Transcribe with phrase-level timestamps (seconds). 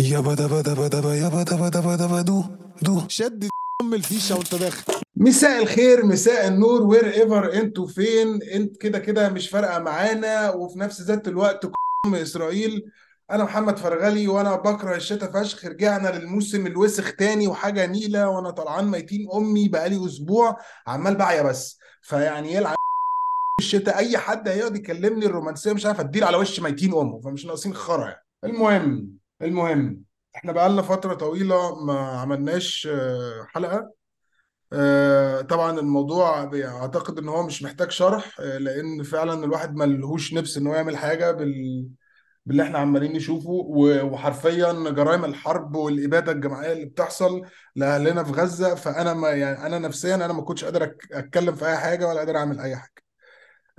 [0.00, 2.44] يابا دبا دبا دبا يابا دبا دبا دبا دو
[2.82, 3.02] دو.
[3.08, 3.48] شد
[3.82, 4.92] ام الفيشة وانت داخل.
[5.16, 8.42] مساء الخير مساء النور wherever أنتوا فين.
[8.42, 11.64] انت كده كده مش فارقة معانا وفي نفس ذات الوقت
[12.06, 12.84] ام إسرائيل.
[13.30, 15.64] أنا محمد فرغلي وأنا بكره الشتاء فشخ.
[15.64, 20.56] رجعنا للموسم الوسخ تاني وحاجة نيلة وأنا طلعان ميتين أمي بقالي أسبوع.
[20.86, 21.78] عمال بعيا بس.
[22.02, 22.74] فيعني يلعن
[23.60, 23.98] الشتاء.
[23.98, 28.04] أي حد هيقعد يكلمني الرومانسية مش عارف أديله على وش ميتين أمه فمش ناقصين خرا
[28.04, 28.24] يعني.
[28.44, 30.04] المهم المهم
[30.36, 33.92] إحنا بقالنا فترة طويلة ما عملناش آه، حلقة.
[34.72, 40.56] آه، طبعا الموضوع أعتقد إن هو مش محتاج شرح آه، لأن فعلا الواحد ملهوش نفس
[40.56, 41.88] إن هو يعمل حاجة بال
[42.46, 43.50] باللي إحنا عمالين نشوفه.
[44.04, 47.42] وحرفيا جرائم الحرب والإبادة الجماعية اللي بتحصل
[47.76, 48.74] لأهلنا في غزة.
[48.74, 52.36] فأنا ما يعني أنا نفسيا أنا ما كنتش قادر أتكلم في أي حاجة ولا قادر
[52.36, 53.02] أعمل أي حاجة.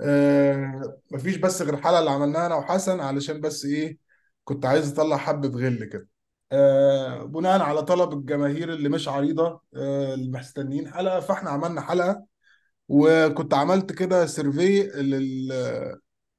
[0.00, 3.98] آه، مفيش بس غير الحلقة اللي عملناها أنا وحسن علشان بس إيه
[4.44, 6.08] كنت عايز أطلع حبة غل كده.
[6.52, 12.26] آه، بناء على طلب الجماهير اللي مش عريضة آه، اللي مستنيين حلقة فإحنا عملنا حلقة
[12.88, 15.52] وكنت عملت كده survey لل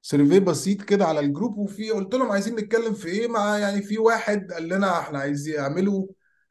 [0.02, 3.82] survey بسيط كده على ال group وفي قلت لهم عايزين نتكلم في إيه مع يعني
[3.82, 6.06] في واحد قال لنا إحنا عايزين يعملوا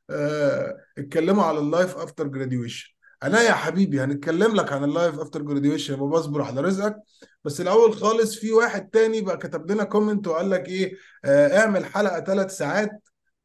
[0.10, 2.93] آه اتكلموا على ال life after graduation
[3.24, 6.96] أنا يا حبيبي هنتكلم لك عن ال life after graduation وبصبر على رزقك.
[7.44, 11.86] بس الأول خالص في واحد تاني بقى كتب لنا comment وقال لك إيه آه اعمل
[11.86, 12.92] حلقة ثلاث ساعات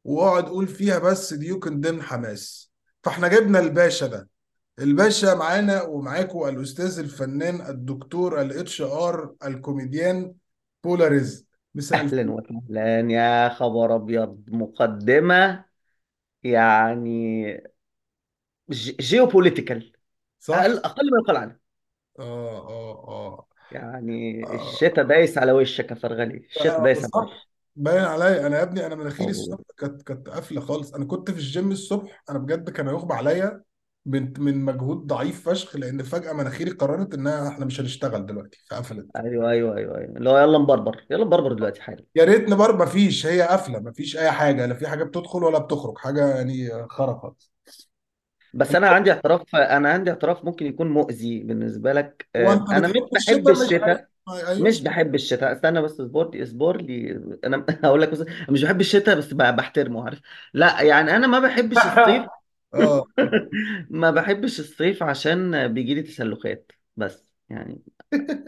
[0.03, 2.71] واقعد قول فيها بس do you condemn حماس.
[3.03, 4.29] فإحنا جبنا الباشا ده.
[4.79, 10.33] الباشا معانا ومعاكم الاستاذ الفنان الدكتور ال HR ال comedian
[10.83, 11.25] بولا
[11.75, 12.99] مساء أهلا وسهلا.
[12.99, 15.65] يا خبر أبيض مقدمة؟
[16.43, 17.63] يعني
[18.99, 19.91] geopolitical
[20.39, 21.59] صح؟ أقل أقل ما يقال عنها
[22.19, 23.47] آه آه آه.
[23.71, 24.55] يعني آه.
[24.55, 27.49] الشتاء دايس على وشك يا فرغلي الشتاء آه، دايس على صح وشك.
[27.75, 28.47] باين عليا.
[28.47, 30.93] أنا يا ابني أنا مناخيري الصبح كانت كانت قافلة خالص.
[30.93, 33.63] أنا كنت في الجيم الصبح أنا بجد كان هيغمى عليا
[34.05, 39.07] من من مجهود ضعيف فشخ لأن فجأة مناخيري قررت إنها إحنا مش هنشتغل دلوقتي فقفلت.
[39.15, 40.17] أيوه أيوه أيوه أيوه.
[40.17, 41.05] اللي هو يلا نبربر.
[41.09, 42.05] يلا نبربر دلوقتي حالا.
[42.15, 43.25] يا ريتني بر مفيش.
[43.25, 43.79] هي قافلة.
[43.79, 44.65] مفيش أي حاجة.
[44.65, 45.97] لا في حاجة بتدخل ولا بتخرج.
[45.97, 47.51] حاجة يعني خرا خالص.
[48.53, 52.27] بس أنا عندي اعتراف أنا عندي اعتراف ممكن يكون مؤذي بالنسبة لك.
[52.35, 54.67] آه، انت أنا مش بتحب بحب الشتاء مش عارف الشتاء أيوه.
[54.67, 55.51] مش بحب الشتاء.
[55.53, 57.11] استنى بس اصبر لي اصبر لي.
[57.43, 60.21] أنا هقول لك بس مش بحب الشتاء بس ب- بحترمه عارف؟
[60.53, 62.25] لا يعني أنا ما بحبش الصيف.
[62.73, 63.05] آه.
[63.89, 67.81] ما بحبش الصيف عشان بيجي لي تسلخات بس يعني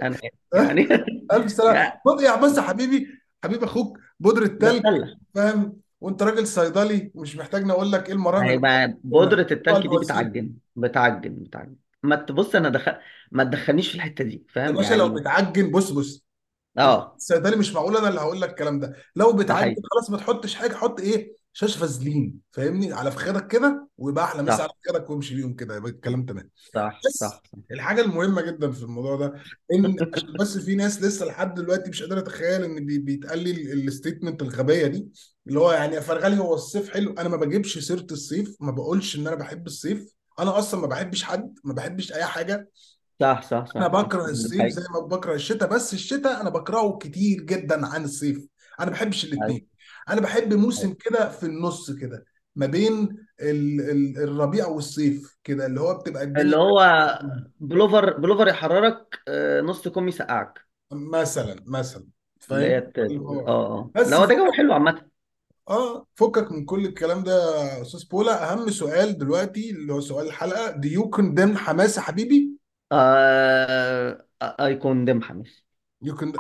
[0.02, 0.16] أنا
[0.54, 0.68] آسف.
[0.68, 0.88] يعني
[1.34, 1.80] ألف سلامة.
[2.24, 3.08] يعني بص يا حبيبي
[3.44, 8.42] حبيب أخوك بودرة تلج بتسلخ فاهم؟ وانت راجل صيدلي ومش محتاج أقول لك إيه المرهم
[8.42, 11.76] اللي هيبقى بودرة التلج دي البواسير بتعجن بتعجن بتعجن.
[12.04, 12.96] ما تبص أنا دخل
[13.32, 16.24] ما تدخلنيش في الحتة دي يا فاهم باشا لو يعني بتعجن بص بص.
[16.78, 17.16] آه.
[17.16, 18.96] الصيدلي مش معقول أنا اللي هقول لك الكلام ده.
[19.16, 23.48] لو ده بتعجن حقيقي خلاص ما تحطش حاجة حط إيه؟ شاش فازلين فاهمني؟ على فخادك
[23.48, 24.44] كده ويبقى أحلى.
[24.44, 26.50] مسا على صح فخادك وامشي بيهم كده يبقى الكلام تمام.
[26.76, 27.42] صح بس صح صح.
[27.72, 29.34] الحاجة المهمة جدا في الموضوع ده
[29.74, 33.74] إن عشان بس في ناس لسه لحد دلوقتي مش قادرة تتخيل إن بي- بيتقال لي
[33.74, 35.08] ال statement الغبية دي.
[35.48, 37.14] اللي هو يعني يا فرغلي هو الصيف حلو.
[37.14, 40.14] أنا ما بجيبش سيرة الصيف ما بقولش إن أنا بحب الصيف.
[40.40, 42.70] أنا أصلا ما بحبش حد ما بحبش أي حاجة.
[43.20, 43.94] صح صح أنا صح.
[43.94, 48.04] صح بكره الصيف حقيقي زي ما بكره الشتاء بس الشتاء أنا بكرهه كتير جدا عن
[48.04, 48.48] الصيف.
[48.80, 49.36] أنا ما بحبش أيوه.
[49.36, 49.68] الاثنين
[50.10, 52.26] أنا بحب موسم كده في النص كده
[52.56, 57.20] ما بين ال ال الربيع والصيف كده اللي هو بتبقى الدنيا اللي هو
[57.60, 60.60] بلوفر بلوفر يحررك آه، نص كم يسقعك.
[60.92, 62.02] مثلا مثلا.
[62.02, 62.10] اللي
[62.40, 65.11] فاهم؟ هي الت- آه هو آه لا بس هو ده جو حلو عامة.
[65.72, 67.32] آه فكك من كل الكلام ده
[67.64, 68.52] يا أستاذ بولا.
[68.54, 72.50] أهم سؤال دلوقتي اللي هو سؤال الحلقة do you condemn حماس يا حبيبي؟
[72.92, 75.64] آه I condemn حماس.
[76.06, 76.38] You condemn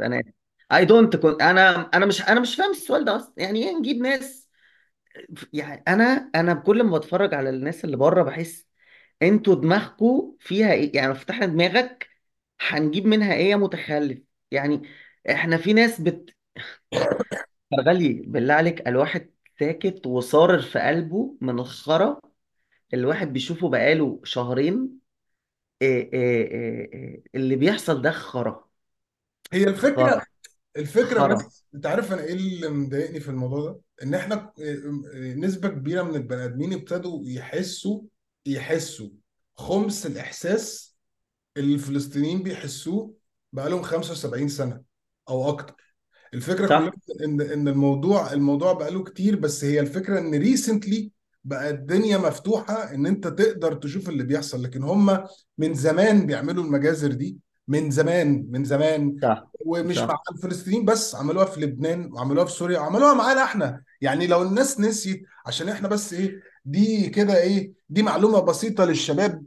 [0.00, 0.22] أنا
[0.72, 3.34] I don't con أنا أنا مش أنا مش فاهم السؤال ده أصلا.
[3.36, 4.48] يعني إيه نجيب ناس؟
[5.52, 8.66] يعني أنا أنا كل ما بتفرج على الناس اللي بره بحس
[9.22, 12.08] أنتوا دماغكوا فيها إيه؟ يعني لو فتحنا دماغك
[12.60, 14.18] هنجيب منها إيه يا متخلف؟
[14.50, 14.82] يعني
[15.30, 16.30] إحنا في ناس بت
[17.70, 19.30] فرغلي بالله عليك الواحد
[19.60, 22.20] ساكت وصارر في قلبه من الخرا.
[22.94, 24.98] الواحد بيشوفه بقاله شهرين.
[25.82, 28.64] إيه إيه إيه إيه اللي بيحصل ده خرا.
[29.52, 30.22] هي الفكرة خرا.
[30.76, 31.34] الفكرة خرا.
[31.34, 36.02] بس انت عارف أنا إيه اللي مضايقني في الموضوع ده؟ ان إحنا آه، نسبة كبيرة
[36.02, 38.02] من البني آدمين ابتدوا يحسوا
[38.46, 39.08] يحسوا
[39.56, 40.96] خمس الإحساس
[41.56, 43.14] اللي الفلسطينيين بيحسوه
[43.52, 44.82] بقالهم 75 سنة
[45.28, 45.83] أو أكتر.
[46.34, 51.10] الفكرة كلها صح إن إن الموضوع الموضوع بقاله كتير بس هي الفكرة إن ريسنتلي
[51.44, 54.62] بقى الدنيا مفتوحة إن أنت تقدر تشوف اللي بيحصل.
[54.62, 55.24] لكن هم
[55.58, 57.36] من زمان بيعملوا المجازر دي
[57.68, 59.50] من زمان من زمان صح.
[59.66, 63.82] ومش مع صح الفلسطينيين بس عملوها في لبنان وعملوها في سوريا وعملوها معانا إحنا.
[64.00, 69.42] يعني لو الناس نسيت عشان إحنا بس إيه دي كده إيه دي معلومة بسيطة للشباب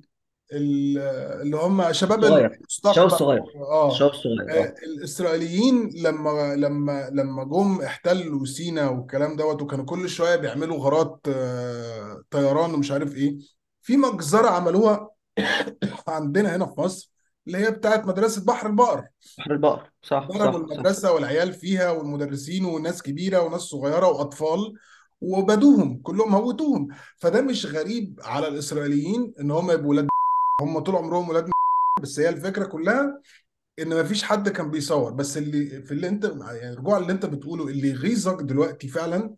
[0.52, 2.52] اللي هم شباب صغير.
[2.54, 3.92] المستقبل الصغير آه.
[3.92, 4.74] الشباب الصغير آه، آه.
[4.84, 12.24] الإسرائيليين لما لما لما جم احتلوا سيناء والكلام دوت وكانوا كل شوية بيعملوا غارات آه،
[12.32, 13.38] طيران ومش عارف إيه
[13.82, 15.10] في مجزرة عملوها
[16.08, 17.12] عندنا هنا في مصر
[17.48, 19.08] اللي هي بتاعت مدرسة بحر البقر.
[19.38, 19.92] بحر البقر.
[20.02, 20.72] صح ضربوا صح صح.
[20.72, 24.74] المدرسة والعيال فيها والمدرسين وناس كبيرة وناس صغيرة وأطفال
[25.22, 26.88] وبدوهم كلهم موتوهم.
[27.18, 30.08] فده مش غريب على الإسرائيليين إن هم يبقوا ولاد
[30.62, 31.50] هم طول عمرهم ولاد
[32.02, 33.22] بس هي الفكرة كلها
[33.80, 35.14] إن مفيش حد كان بيصور.
[35.14, 39.36] بس اللي في اللي أنت يعني رجوع اللي أنت بتقوله اللي يغيظك دلوقتي فعلا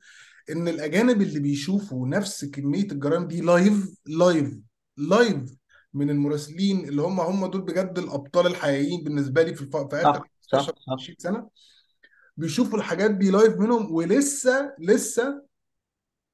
[0.50, 4.60] إن الأجانب اللي بيشوفوا نفس كمية الجرائم دي live live
[4.98, 5.56] live
[5.94, 9.78] من المراسلين اللي هم هم دول بجد الأبطال الحقيقيين بالنسبة لي في, الف...
[9.78, 10.94] في آخر صح صح 15 صح.
[10.94, 11.50] 20 سنة.
[12.38, 15.44] بيشوفوا الحاجات دي live منهم ولسه لسه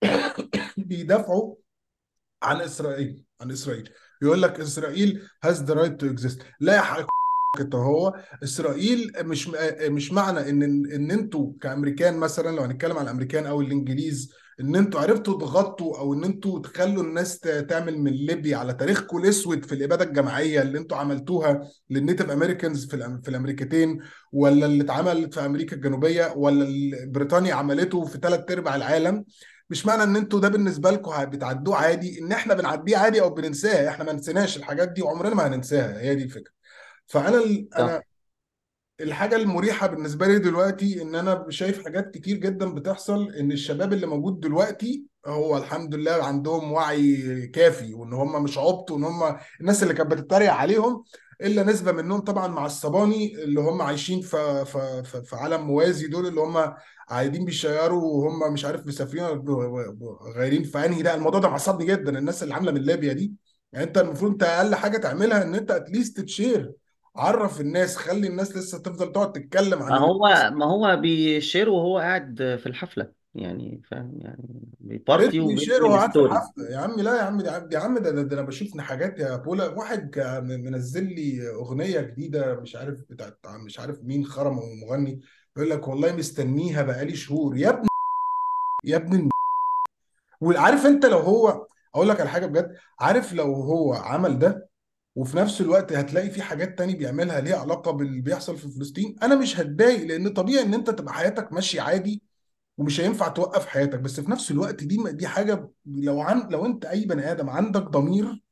[0.78, 1.56] بيدافعوا
[2.44, 3.90] عن إسرائيل عن إسرائيل.
[4.26, 6.40] يقول لك إسرائيل has the right to exist.
[6.60, 7.06] لا يا
[7.60, 8.14] أنت هو
[8.44, 9.50] إسرائيل مش
[9.82, 15.00] مش معنى ان إن أنتوا كأمريكان مثلا لو هنتكلم على الأمريكان أو الإنجليز إن أنتوا
[15.00, 20.06] عرفتوا تغطوا أو إن أنتوا تخلوا الناس تعمل من لبيا على تاريخكم الاسود في الإبادة
[20.06, 24.00] الجماعية اللي أنتوا عملتوها لل Native Americans في في الأمريكتين
[24.34, 29.26] ولا اللي اتعمل في أمريكا الجنوبية ولا اللي بريطانيا عملته في ثلاث أرباع العالم.
[29.70, 33.90] مش معنى إن أنتوا ده بالنسبة لكم بتعدوه عادي إن إحنا بنعديه عادي أو بننساها
[33.90, 36.52] إحنا ما نسيناش الحاجات دي وعمرنا ما هننساها هي دي الفكرة.
[37.08, 38.02] فأنا ال- أنا
[39.02, 44.06] الحاجة المريحة بالنسبة لي دلوقتي إن أنا شايف حاجات كتير جدا بتحصل إن الشباب اللي
[44.08, 49.84] موجود دلوقتي هو الحمد لله عندهم وعي كافي وإن هم مش عبط وإن هم الناس
[49.84, 51.04] اللي كانت بتتريق عليهم
[51.42, 56.08] إلا نسبة منهم طبعا مع الصباني اللي هم عايشين في في في في عالم موازي
[56.08, 56.74] دول اللي هم
[57.10, 59.44] قاعدين بيشيروا وهم مش عارف مسافرين
[60.38, 63.34] غايرين في أنهي ده الموضوع ده معصبني جدا الناس اللي عاملة من ليبيا دي.
[63.74, 66.74] يعني أنت المفروض أنت أقل حاجة تعملها إن أنت at least تشير
[67.16, 70.20] عرف الناس خلي الناس لسه تفضل تقعد تتكلم عن ما هو
[70.52, 73.25] ما هو بيشير وهو قاعد في الحفلة.
[73.36, 74.62] يعني فاهم يعني
[75.10, 77.00] يا ريت بي party بيشير وبيعمل وهو قاعد في story الحفله يا عم.
[77.02, 80.10] لا يا عم ده يا عم ده, ده, ده أنا بشوف حاجات يا بولا واحد
[80.10, 85.22] كان منزل لي أغنية جديدة مش عارف بتاعت مش عارف مين خرم مغني
[85.58, 87.58] يقول لك والله مستنيها بقالي شهور.
[87.58, 87.88] يا ابني
[88.86, 89.30] يا الم-
[90.42, 94.70] وعارف أنت لو هو أقول لك على حاجة بجد عارف لو هو عمل ده
[95.16, 99.36] وفي نفس الوقت هتلاقي في حاجات تاني بيعملها ليها علاقة باللي بيحصل في فلسطين أنا
[99.36, 102.22] مش هتضايق لأن طبيعي إن أنت تبقى حياتك ماشية عادي
[102.78, 106.86] ومش هينفع توقف حياتك بس في نفس الوقت دي دي حاجة لو عن لو انت
[106.86, 108.44] أي بني آدم عندك ضمير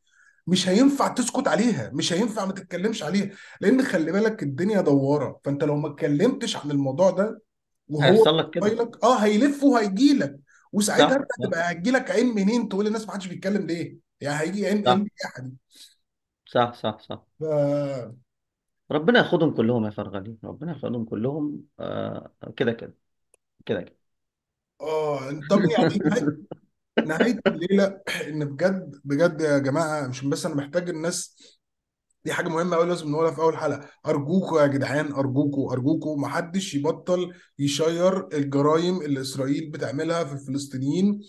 [0.47, 3.29] مش هينفع تسكت عليها مش هينفع ما تتكلمش عليها
[3.61, 5.39] لأن خلي بالك الدنيا دوارة.
[5.45, 7.41] فأنت لو ما اتكلمتش عن الموضوع ده
[7.87, 8.65] وهو هيحصل لك كده.
[8.65, 10.39] موبايلك آه هيلف وهيجي لك.
[10.73, 14.65] وساعتها أنت هتبقى هتجي لك عين منين تقول للناس ما حدش بيتكلم ليه؟ يعني هيجي
[14.67, 15.53] عين عين صح بجاحة دي.
[16.45, 17.25] صح صح صح.
[17.39, 17.43] ف
[18.91, 22.93] ربنا ياخدهم كلهم يا فرغلي ربنا ياخدهم كلهم آه كده كده
[23.65, 23.97] كده كده.
[24.83, 26.37] آه طب يعني نهاية
[27.07, 31.37] نهاية الليلة إن بجد بجد يا جماعة مش بس أنا محتاج الناس
[32.25, 33.89] دي حاجة مهمة قوي لازم نقولها في أول حلقة.
[34.05, 41.21] أرجوكوا يا جدعان أرجوكوا أرجوكوا محدش يبطل يشير الجرائم اللي إسرائيل بتعملها في الفلسطينيين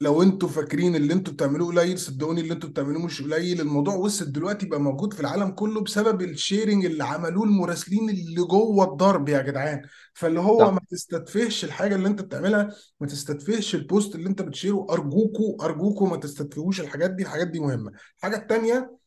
[0.00, 3.60] لو أنتوا فاكرين اللي أنتوا بتعملوه قليل صدقوني اللي أنتوا بتعملوه مش قليل.
[3.60, 8.42] الموضوع وصل دلوقتي بقى موجود في العالم كله بسبب ال sharing اللي عملوه المراسلين اللي
[8.42, 9.82] جوه الضرب يا جدعان.
[10.14, 14.42] فاللي هو ما صح تستتفهش الحاجة اللي انت بتعملها ما تستتفهش ال post اللي انت
[14.42, 14.86] بتشيره.
[14.90, 17.92] أرجوكوا أرجوكوا ما تستتفهوش الحاجات دي الحاجات دي مهمة.
[18.18, 18.98] الحاجة التانية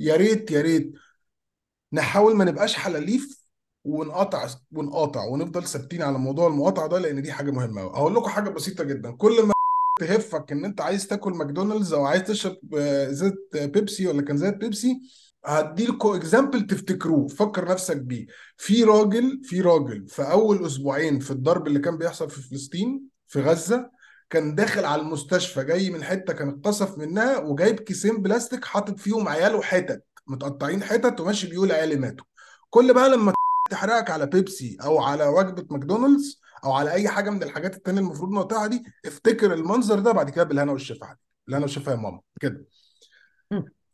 [0.00, 0.92] يا ريت يا ريت
[1.92, 3.42] نحاول ما نبقاش حلاليف
[3.84, 8.28] ونقاطع ونقاطع ونفضل ثابتين على موضوع المقاطعة ده لأن دي حاجة مهمة قوي هقول لكم
[8.28, 9.10] حاجة بسيطة جدا.
[9.10, 9.52] كل ما
[10.00, 12.58] تهفك إن أنت عايز تاكل ماكدونالدز أو عايز تشرب
[13.10, 15.00] زيت بيبسي ولا كان زيت بيبسي
[15.44, 18.26] هدي لكم example تفتكروه فكر نفسك بيه.
[18.56, 23.40] في راجل في راجل في أول أسبوعين في الضرب اللي كان بيحصل في فلسطين في
[23.42, 23.90] غزة
[24.30, 29.28] كان داخل على المستشفى جاي من حتة كان اتقصف منها وجايب كيسين بلاستيك حاطط فيهم
[29.28, 32.26] عياله حتت متقطعين حتت وماشي بيقول عيالي ماتوا.
[32.70, 33.32] كل بقى لما
[33.70, 38.30] تحرقك على بيبسي أو على وجبة ماكدونالدز أو على أي حاجة من الحاجات التانية المفروض
[38.32, 42.64] نقطعها دي افتكر المنظر ده بعد كده بالهنا والشفا حبيبي بالهنا والشفا يا ماما كده.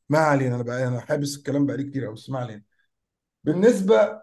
[0.09, 2.63] ما علينا أنا بقى أنا حابس الكلام بقالي كتير قوي بس ما علينا.
[3.45, 4.21] بالنسبة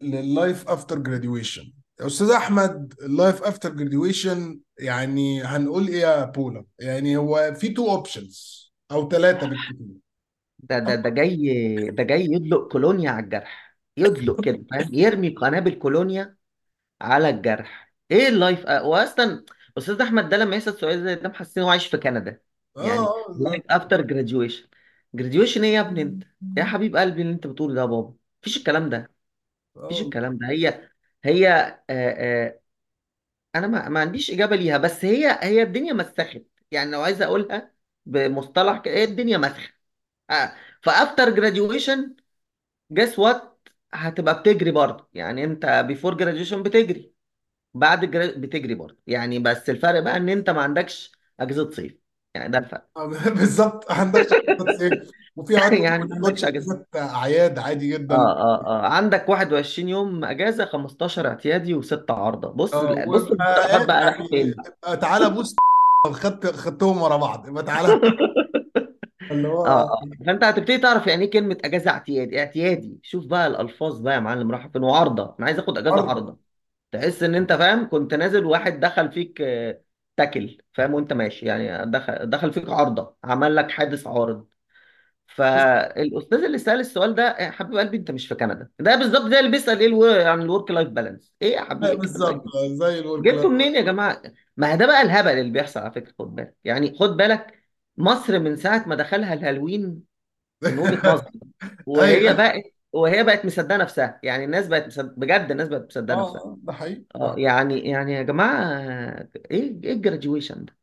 [0.00, 6.24] لل life after graduation يا أستاذ أحمد ال life after graduation يعني هنقول إيه يا
[6.24, 9.86] بولا؟ يعني هو في two options أو ثلاثة بالكتير.
[10.58, 11.36] ده ده ده جاي
[11.90, 16.37] ده جاي يدلق كولونيا على الجرح يدلق كده فاهم؟ يرمي قنابل كولونيا
[17.00, 17.92] على الجرح.
[18.10, 19.44] إيه ال life؟ أ- واصلا
[19.78, 22.40] أستاذ أحمد ده لما يسأل سؤال زي ده محسين هو عايش في كندا.
[22.76, 24.68] آه يعني آه life after graduation
[25.14, 26.24] graduation إيه يا ابني أنت؟
[26.56, 28.14] يا حبيب قلبي اللي أنت بتقوله ده يا بابا.
[28.42, 29.10] مفيش الكلام ده.
[29.76, 30.04] مفيش آه.
[30.04, 30.46] الكلام ده.
[30.48, 30.90] هي
[31.24, 31.48] هي
[31.90, 32.60] آه آه
[33.54, 36.42] أنا ما, ما عنديش إجابة ليها بس هي هي الدنيا مسخت.
[36.70, 37.72] يعني لو عايز أقولها
[38.06, 39.74] بمصطلح كده، هي الدنيا مسخت.
[40.30, 42.16] آه ف after graduation
[42.90, 43.57] guess what
[43.94, 45.08] هتبقى بتجري برضه.
[45.14, 47.12] يعني انت before graduation بتجري.
[47.74, 48.26] بعد ال gra...
[48.26, 48.96] بتجري برضه.
[49.06, 51.98] يعني بس الفرق بقى إن انت ما عندكش اجازه صيف.
[52.34, 52.84] يعني ده الفرق.
[52.96, 53.06] آه،
[53.38, 53.92] بالظبط.
[53.92, 58.14] عندك شخصيات صيف وفي اوقات ممكن يعني ما ما عندكش اجازه اجازات أعياد عادي جدا.
[58.14, 58.86] آه آه آه.
[58.86, 64.16] عندك 21 يوم أجازة 15 اعتيادي و6 عارضه بص آه بص المصطلحات إيه بقى رايحه
[64.18, 64.54] يعني فين.
[64.82, 65.56] بقى تعالى بوست.
[66.06, 67.48] خدت خدتهم ورا بعض.
[67.48, 68.00] يبقى تعالى.
[69.30, 72.38] اللي هو آه فأنت هتبتدي تعرف يعني إيه كلمة أجازة اعتيادي.
[72.40, 72.98] اعتيادي.
[73.02, 74.50] شوف بقى الألفاظ بقى يا معلم.
[74.52, 75.34] رايحه فين؟ وعارضة.
[75.38, 76.38] أنا عايز آخد أجازة برضه عارضه
[76.92, 79.80] تحس إن أنت فاهم؟ كنت نازل واحد دخل فيك آه،
[80.16, 80.58] تاكل.
[80.72, 81.46] فاهم؟ وأنت ماشي.
[81.46, 83.16] يعني دخل دخل فيك عارضة.
[83.24, 84.48] عمل لك حادث عارض.
[85.26, 88.68] فالأستاذ اللي سأل السؤال ده يا حبيب قلبي أنت مش في كندا.
[88.78, 90.04] ده بالظبط زي اللي بيسأل إيه ألو...
[90.04, 92.44] عن ال work life balance إيه يا حبيبي؟ الكلام بالظبط.
[92.54, 94.22] آه، زي ال work life جبته منين يا جماعة؟
[94.56, 96.56] ما ده بقى الهبل اللي بيحصل على فكرة خد بالك.
[96.64, 97.57] يعني خد بالك
[97.98, 100.04] مصر من ساعة ما دخلها الهالوين
[100.66, 101.40] من وجهة نظري.
[101.86, 102.34] وهي أيوه.
[102.34, 102.62] بقت
[102.92, 104.20] وهي بقت مصدقة نفسها.
[104.24, 106.44] يعني الناس بقت مصدقه بجد الناس بقت مصدقة آه نفسها.
[106.44, 108.64] آه، ده حقيقي آه ده يعني يعني يا جماعة
[109.50, 110.76] إيه إيه ال graduation ده؟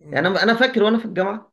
[0.00, 0.18] يعني.
[0.20, 1.52] أنا أنا فاكر وأنا في الجامعة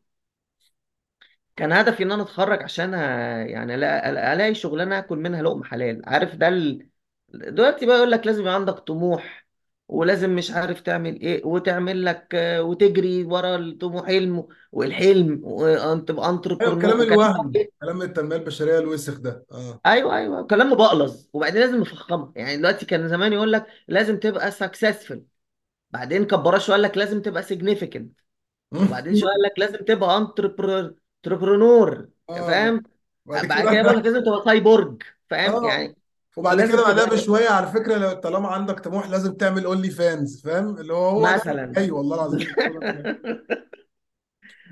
[1.56, 6.01] كان هدفي إن أنا أتخرج عشان أ- يعني ألاقي شغلانة أكل منها لقمة حلال.
[6.06, 6.89] عارف ده ال...
[7.29, 9.49] دلوقتي بقى يقول لك لازم يبقى عندك طموح.
[9.89, 16.29] ولازم مش عارف تعمل إيه وتعمل لك آه، وتجري ورا الطموح حلم والحلم وتبقى
[16.62, 19.46] أيوه entrepreneur كلام وكلام الوهم كلام التنمية البشرية الوسخ ده.
[19.51, 19.81] آه.
[19.86, 22.34] أيوه أيوه كلام مبقلظ وبعدين لازم نفخمها.
[22.36, 25.25] يعني دلوقتي كان زمان يقول لك لازم تبقى successful
[25.91, 28.19] بعدين كبرها شوية قال لك لازم تبقى significant
[28.72, 32.48] وبعدين شوية قال لك لازم تبقى entrepreneur آه.
[32.48, 32.84] فاهم؟
[33.25, 35.67] بعد بعد كده بقول لك لازم تبقى سايبورج فاهم؟ آه.
[35.69, 35.96] يعني
[36.39, 40.93] وبعد كده بعدها بشوية على فكرة لو طالما عندك طموح لازم تعمل OnlyFans فاهم؟ اللي
[40.93, 41.34] هو هو ده.
[41.36, 41.74] مثلا.
[41.77, 42.48] اي والله العظيم.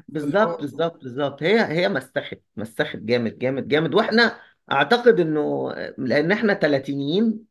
[0.07, 1.43] بالظبط بالظبط بالظبط.
[1.43, 3.95] هي هي مسخت مسخت جامد جامد جامد.
[3.95, 4.39] وإحنا
[4.71, 7.45] أعتقد إنه لأن إحنا تلاتينيين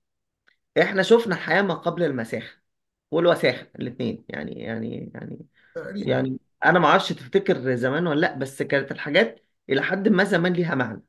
[0.83, 2.59] إحنا شفنا الحياة ما قبل المساخه
[3.11, 6.11] والوساخة الاثنين يعني يعني يعني تقريبا.
[6.13, 10.53] يعني أنا ما أعرفش تفتكر زمان ولا لأ بس كانت الحاجات إلى حد ما زمان
[10.53, 11.03] ليها معنى.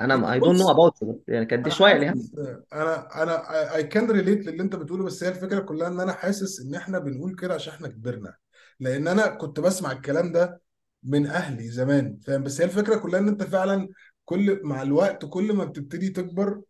[0.00, 0.94] أنا I don't know بص about
[1.28, 2.32] يعني كانت دي أنا شوية حاسس
[2.72, 6.60] أنا أنا I can relate للي أنت بتقوله بس هي الفكرة كلها إن أنا حاسس
[6.60, 8.34] إن إحنا بنقول كده عشان إحنا كبرنا.
[8.80, 10.60] لأن أنا كنت بسمع الكلام ده
[11.02, 13.88] من أهلي زمان فاهم؟ بس هي الفكرة كلها إن أنت فعلا
[14.24, 16.60] كل مع الوقت كل ما بتبتدي تكبر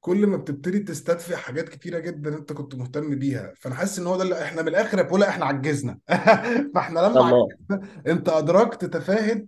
[0.00, 3.52] كل ما بتبتدي تستدفع حاجات كتيرة جدا أنت كنت مهتم بيها.
[3.60, 5.98] فأنا حاسس إن هو ده اللي إحنا من الآخر يا بولا إحنا عجزنا.
[6.74, 7.48] فإحنا لما الله.
[7.70, 9.42] عجزنا أنت أدركت تفاهة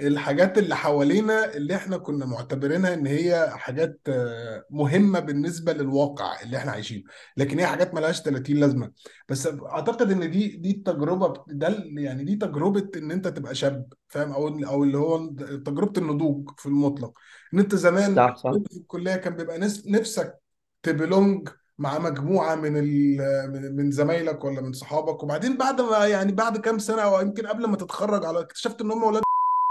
[0.00, 6.56] الحاجات اللي حوالينا اللي إحنا كنا معتبرينها إن هي حاجات آه، مهمة بالنسبة للواقع اللي
[6.56, 7.02] إحنا عايشينه.
[7.36, 8.92] لكن هي حاجات ملهاش 30 لازمة.
[9.28, 13.92] بس أعتقد إن دي دي التجربة ده ال- يعني دي تجربة إن أنت تبقى شاب
[14.08, 15.26] فاهم؟ أو أو اللي هو
[15.66, 17.18] تجربة النضوج في المطلق.
[17.54, 18.50] إن أنت زمان صح صح.
[18.50, 20.38] وانت في الكلية كان بيبقى نس- نفسك
[20.82, 23.16] تبلونج مع مجموعة من ال
[23.52, 25.22] من من زمايلك ولا من صحابك.
[25.22, 28.90] وبعدين بعد ما يعني بعد كام سنة أو يمكن قبل ما تتخرج على اكتشفت إن
[28.90, 29.22] هم ولاد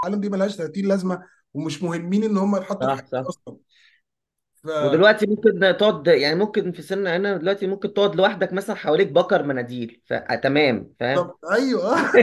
[0.04, 1.22] العالم دي ملهاش 30 لازمة
[1.54, 3.24] ومش مهمين إن هم يتحطوا في صح صح.
[3.28, 3.56] أصلا.
[4.64, 9.08] ف ودلوقتي ممكن تقعد يعني ممكن في سن أنا دلوقتي ممكن تقعد لوحدك مثلا حواليك
[9.12, 11.96] بكر مناديل فتمام فاهم؟ طب أيوه.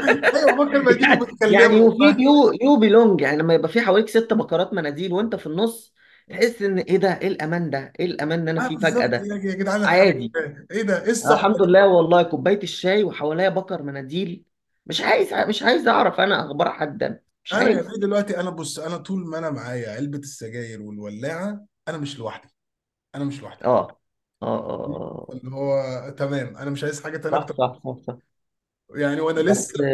[0.34, 1.80] أيوه بكر مناديل يعني وبتكلمه.
[1.80, 5.94] وفي you you belong يعني لما يبقى في حواليك ست بكرات مناديل وأنت في النص
[6.28, 9.06] تحس إن إيه ده؟ إيه الأمان ده؟ إيه الأمان اللي أنا آه فيه فجأة بالظبط
[9.06, 10.32] ده؟ يا يا جدعان الحمد عادي.
[10.36, 14.44] لله إيه ده؟ إيه آه، الصحبه الحمد دي لله والله كوباية الشاي وحواليا بكر مناديل.
[14.86, 17.20] مش عايز مش عايز أعرف أنا أخبار حد.
[17.44, 20.82] مش أنا يا عايز بيه دلوقتي أنا بص أنا طول ما أنا معايا علبة السجاير
[20.82, 22.48] والولاعة أنا مش لوحدي
[23.14, 23.64] أنا مش لوحدي.
[23.64, 24.00] آه
[24.42, 24.84] آه آه
[25.30, 25.32] آه.
[25.32, 27.58] اللي هو تمام أنا مش عايز حاجة تانية صح أكتر.
[27.58, 28.18] صح صح صح.
[28.96, 29.84] يعني وأنا بس لسه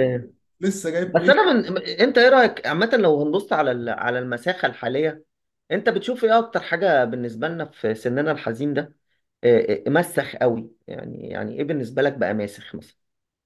[0.60, 3.88] لسه جايب بس بلاي أنا من أنت إيه رأيك عامة لو هنبص على ال...
[3.88, 5.24] على المساخة الحالية
[5.70, 8.96] أنت بتشوف إيه أكتر حاجة بالنسبة لنا في سننا الحزين ده؟
[9.44, 12.99] آه، آه، مسخ قوي يعني يعني إيه بالنسبة لك بقى ماسخ مثلا؟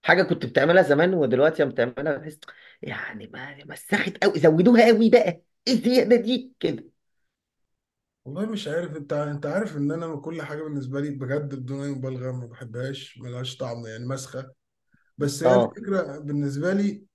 [0.05, 2.41] حاجة كنت بتعملها زمان ودلوقتي لما بتعملها بتحس
[2.83, 5.43] يعني ما مسخت قوي زودوها قوي بقى.
[5.69, 6.85] إيه الزيادة دي؟ كده.
[8.25, 8.97] والله مش عارف.
[8.97, 13.19] انت انت عارف ان أنا كل حاجة بالنسبة لي بجد بدون أي مبالغة ما بحبهاش
[13.19, 14.53] ملهاش طعم يعني مسخة.
[15.19, 15.65] بس هي آه.
[15.65, 17.07] الفكرة بالنسبة لي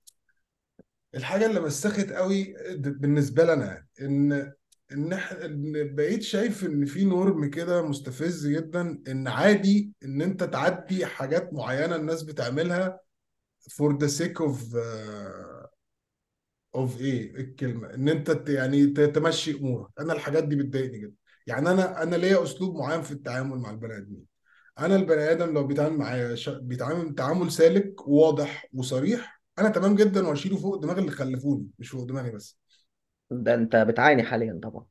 [1.14, 4.52] الحاجة اللي مسخت قوي د- بالنسبة لنا إن
[4.92, 11.06] إن إن بقيت شايف إن في نورم كده مستفز جدا إن عادي إن أنت تعدي
[11.06, 13.00] حاجات معينة الناس بتعملها
[13.78, 15.66] the sake of uh,
[16.76, 17.94] of إيه؟ الكلمة.
[17.94, 19.90] إن أنت يعني تمشي أمورك.
[20.00, 21.14] أنا الحاجات دي بتضايقني جدا.
[21.46, 24.24] يعني أنا أنا ليا أسلوب معين في التعامل مع البني آدمين.
[24.78, 26.48] أنا البني آدم لو بيتعامل معايا ش...
[26.48, 32.04] بيتعامل تعامل سالك وواضح وصريح أنا تمام جدا وأشيله فوق دماغ اللي خلفوني مش فوق
[32.04, 32.59] دماغي بس.
[33.30, 34.86] ده انت بتعاني حاليا طبعا.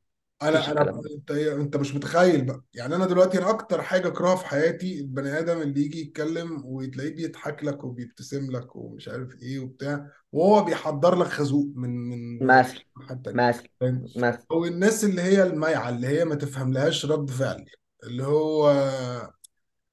[0.52, 2.64] مفيش أنا أنا الكلام ده انت انت مش متخيل بقى.
[2.74, 7.14] يعني أنا دلوقتي أنا أكتر حاجة اكرهها في حياتي البني آدم اللي يجي يتكلم وتلاقيه
[7.16, 12.82] بيضحك لك وبيبتسم لك ومش عارف إيه وبتاع وهو بيحضر لك خازوق من من مثلا
[13.08, 17.30] حتى مثلا فاهم مثلا أو الناس اللي هي المايعة اللي هي ما تفهم لهاش رد
[17.30, 17.66] فعل
[18.04, 18.72] اللي هو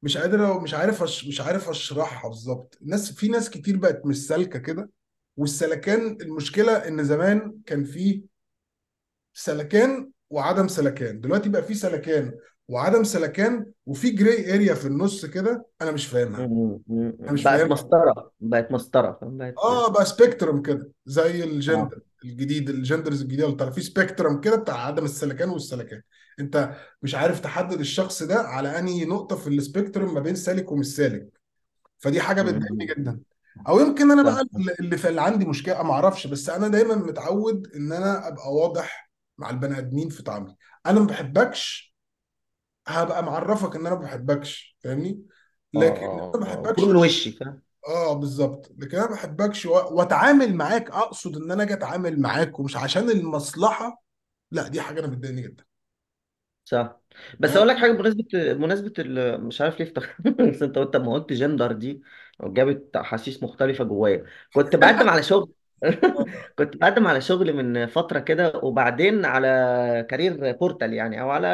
[0.01, 1.27] مش قادر مش عارف أش...
[1.27, 2.77] مش عارف أشرحها بالظبط.
[2.81, 4.89] الناس في ناس كتير بقت مش سالكة كده
[5.37, 8.23] والسلكان المشكلة إن زمان كان في
[9.39, 11.21] سلكان وعدم سلكان.
[11.21, 12.33] دلوقتي بقى في سلكان
[12.67, 16.45] وعدم سلكان وفي grey area في النص كده أنا مش فاهمها.
[16.89, 17.73] أنا مش بقت فاهمها.
[17.73, 19.19] مسطرة بقت مسطرة.
[19.21, 24.55] بقت آه بقى spectrum كده زي الجندر الجديد ال genders الجديدة اللي في spectrum كده
[24.55, 26.01] بتاع عدم السلكان والسلكان.
[26.39, 30.85] أنت مش عارف تحدد الشخص ده على أنهي نقطة في السبيكترم ما بين سالك ومش
[30.85, 31.27] سالك.
[31.99, 33.19] فدي حاجة بتضايقني جدا.
[33.67, 34.45] أو يمكن أنا بقى
[34.79, 39.06] اللي اللي عندي مشكلة ما أعرفش بس أنا دايما متعود إن أنا أبقى واضح
[39.37, 41.95] مع البني آدمين في تعاملي أنا ما بحبكش
[42.87, 45.25] هبقى معرفك إن أنا ما بحبكش فاهمني؟
[45.75, 48.71] آه لكن أنا آه ما آه بحبكش من وشي فاهم؟ آه بالظبط.
[48.77, 49.71] لكن أنا ما بحبكش و...
[49.71, 54.03] وأتعامل معاك أقصد إن أنا أجي أتعامل معاك ومش عشان المصلحة
[54.51, 55.63] لا دي حاجة أنا بتضايقني جدا.
[56.65, 57.01] صح.
[57.39, 59.41] بس أقول لك حاجة بمناسبة بمناسبة ال...
[59.43, 62.01] مش عارف ليه افتكرت بس أنت قلت لما قلت جندر دي
[62.43, 64.25] جابت احاسيس مختلفة جوايا.
[64.53, 65.56] كنت بقدم على شغل آه،
[66.57, 69.47] كنت بقدم على شغل من فترة كده وبعدين على
[70.09, 71.47] career portal يعني أو على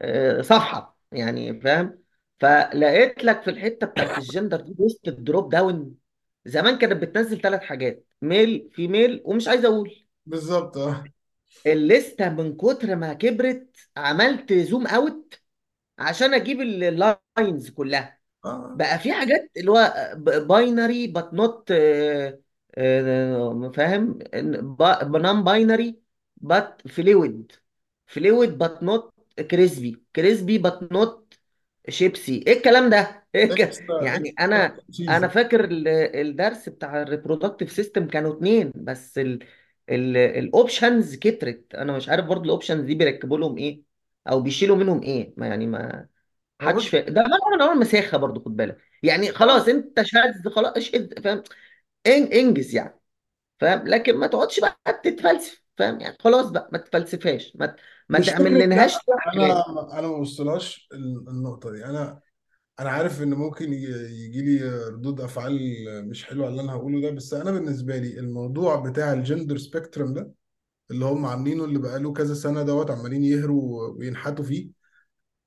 [0.00, 1.98] آه، صفحة يعني فاهم؟
[2.40, 5.94] فلقيت لك في الحتة بتاعت الجندر دي وسط ال drop down.
[6.44, 10.04] زمان كانت بتنزل ثلاث حاجات male female ومش عايز أقول.
[10.26, 11.04] بالظبط آه.
[11.66, 15.34] الليستة من كتر ما كبرت عملت zoom out
[15.98, 18.18] عشان أجيب ال lines كلها.
[18.44, 18.74] آه.
[18.76, 19.94] بقى في حاجات اللي هو
[20.48, 21.72] binary but not
[23.74, 24.18] فاهم؟
[25.16, 26.00] non-binary
[26.36, 27.52] but fluid
[28.06, 29.14] fluid but not
[29.50, 31.34] crispy crispy but not
[31.88, 33.60] Chipsy إيه الكلام ده؟ الك...
[33.62, 39.38] extra يعني أنا أنا فاكر ال- الدرس بتاع ال reproductive system كانوا اتنين بس ال...
[39.90, 40.16] ال...
[40.16, 41.74] ال options كترت.
[41.74, 43.82] أنا مش عارف برضو ال options دي بيركبوا لهم إيه
[44.30, 45.34] أو بيشيلوا منهم إيه.
[45.36, 46.08] ما يعني ما
[46.60, 48.78] حدش فاهم ده من أنواع المساخة برضو خد بالك.
[49.02, 49.32] يعني آه.
[49.32, 51.42] خلاص أنت شاذ خلاص اشهد فاهم؟
[52.08, 53.00] إن- إنجز يعني
[53.60, 57.76] فاهم؟ لكن ما تقعدش بقى تتفلسف فاهم؟ يعني خلاص بقى ما تفلسفهاش ما
[58.08, 59.66] ما مش تعمل لناش أنا حاجات
[59.98, 61.84] أنا ما بوصلهاش ال- النقطة دي.
[61.84, 62.20] أنا
[62.80, 65.60] أنا عارف إن ممكن يجي لي ردود أفعال
[66.10, 69.58] مش حلوة على اللي أنا هقوله ده بس أنا بالنسبة لي الموضوع بتاع ال gender
[69.58, 70.32] spectrum ده
[70.90, 74.70] اللي هم عاملينه اللي بقاله كذا سنة دوت عمالين يهروا وينحتوا فيه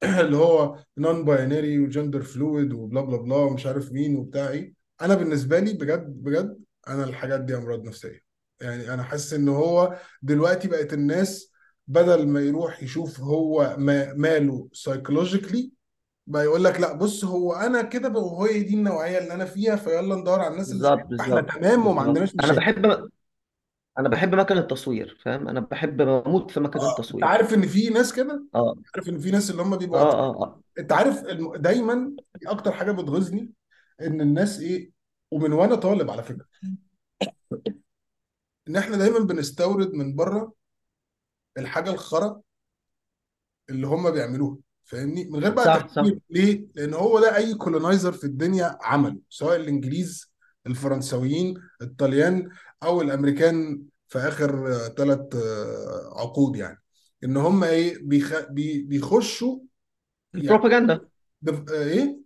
[0.21, 5.15] اللي هو non-binary و gender fluid وبلا بلا بلا ومش عارف مين وبتاع إيه أنا
[5.15, 8.21] بالنسبة لي بجد بجد أنا الحاجات دي أمراض نفسية.
[8.61, 11.51] يعني أنا حاسس إن هو دلوقتي بقت الناس
[11.87, 15.71] بدل ما يروح يشوف هو ما ماله psychologically
[16.27, 19.75] بقى يقول لك لا بص هو أنا كده بقى وهي دي النوعية اللي أنا فيها
[19.75, 21.51] فيلا ندور على الناس اللي بالظبط إحنا بالظبط.
[21.55, 22.07] تمام وما بالظبط.
[22.07, 22.59] عندناش أنا مشاكل.
[22.61, 23.09] بحب
[23.99, 27.25] أنا بحب مكان التصوير فاهم؟ أنا بحب بموت في مكان آه أنت التصوير.
[27.25, 28.75] عارف إن في ناس كده؟ آه.
[28.95, 30.61] عارف إن في ناس اللي هم آه بيبقوا آه آه.
[30.79, 31.55] أنت عارف الم...
[31.55, 32.15] دايما
[32.47, 33.51] أكتر حاجة بتغيظني
[34.01, 34.91] إن الناس إيه
[35.31, 36.45] ومن وأنا طالب على فكرة.
[38.67, 40.53] إن إحنا دايما بنستورد من بره
[41.57, 42.41] الحاجة الخرا
[43.69, 46.03] اللي هم بيعملوها فاهمني؟ من غير بقى صح صح.
[46.29, 50.31] ليه؟ لأن هو ده أي colonizer في الدنيا عمله سواء الإنجليز
[50.67, 52.49] الفرنسويين الطليان
[52.83, 55.35] أو الأمريكان في آخر ثلاث
[56.15, 56.81] عقود يعني.
[57.23, 58.49] إن هم إيه بيخ...
[58.49, 58.81] بي...
[58.83, 59.59] بيخشوا
[60.33, 61.01] يعني البروباجندا
[61.71, 62.19] إيه؟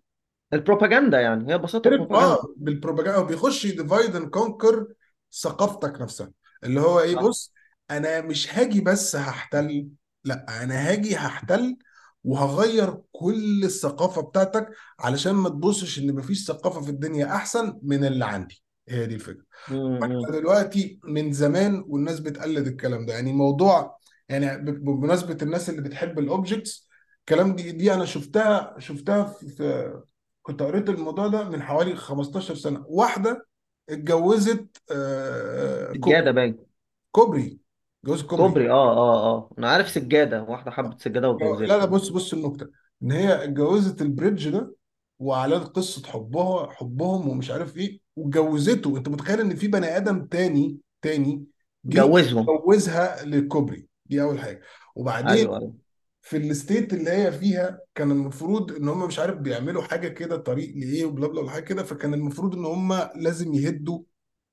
[0.53, 4.87] البروباجندا يعني هي ببساطه عارف بروباجندا آه بالبروباجندا بيخش divide and conquer
[5.33, 6.31] ثقافتك نفسها.
[6.63, 7.53] اللي هو إيه بص
[7.91, 9.87] أنا مش هاجي بس هحتل
[10.23, 11.77] لأ أنا هاجي هحتل
[12.23, 18.25] وهغير كل الثقافة بتاعتك علشان ما تبصش إن مفيش ثقافة في الدنيا أحسن من اللي
[18.25, 18.63] عندي.
[18.89, 19.43] هي دي الفكرة.
[19.71, 23.13] امم إحنا دلوقتي من زمان والناس بتقلد الكلام ده.
[23.13, 23.97] يعني موضوع
[24.29, 26.87] يعني ب- بمناسبة الناس اللي بتحب الاوبجكتس
[27.19, 30.01] الكلام دي دي أنا شفتها شفتها في-
[30.45, 32.83] كنت قريت الموضوع ده من حوالي 15 سنة.
[32.87, 33.47] واحدة
[33.89, 36.65] اتجوزت آه، سجادة كوبري باين.
[37.11, 37.59] كوبري.
[38.03, 38.47] اتجوزت كوبري.
[38.47, 39.49] كوبري آه آه آه.
[39.57, 42.67] أنا عارف سجادة واحدة حبت سجادة آه، لا لا بص بص النكته
[43.03, 44.75] إن هي اتجوزت ال bridge ده
[45.19, 48.97] واعلنت قصة حبها حبهم ومش عارف إيه واتجوزته.
[48.97, 51.45] أنت متخيل إن في بني آدم تاني تاني
[51.85, 54.61] جه جوزهم جوزها للكوبري دي أول حاجة.
[54.95, 55.84] وبعدين أيوه أيوه.
[56.27, 60.37] في ال state اللي هي فيها كان المفروض إن هم مش عارف بيعملوا حاجة كده
[60.37, 63.99] طريق لإيه وبلا بلا حاجة كده فكان المفروض إن هم لازم يهدوا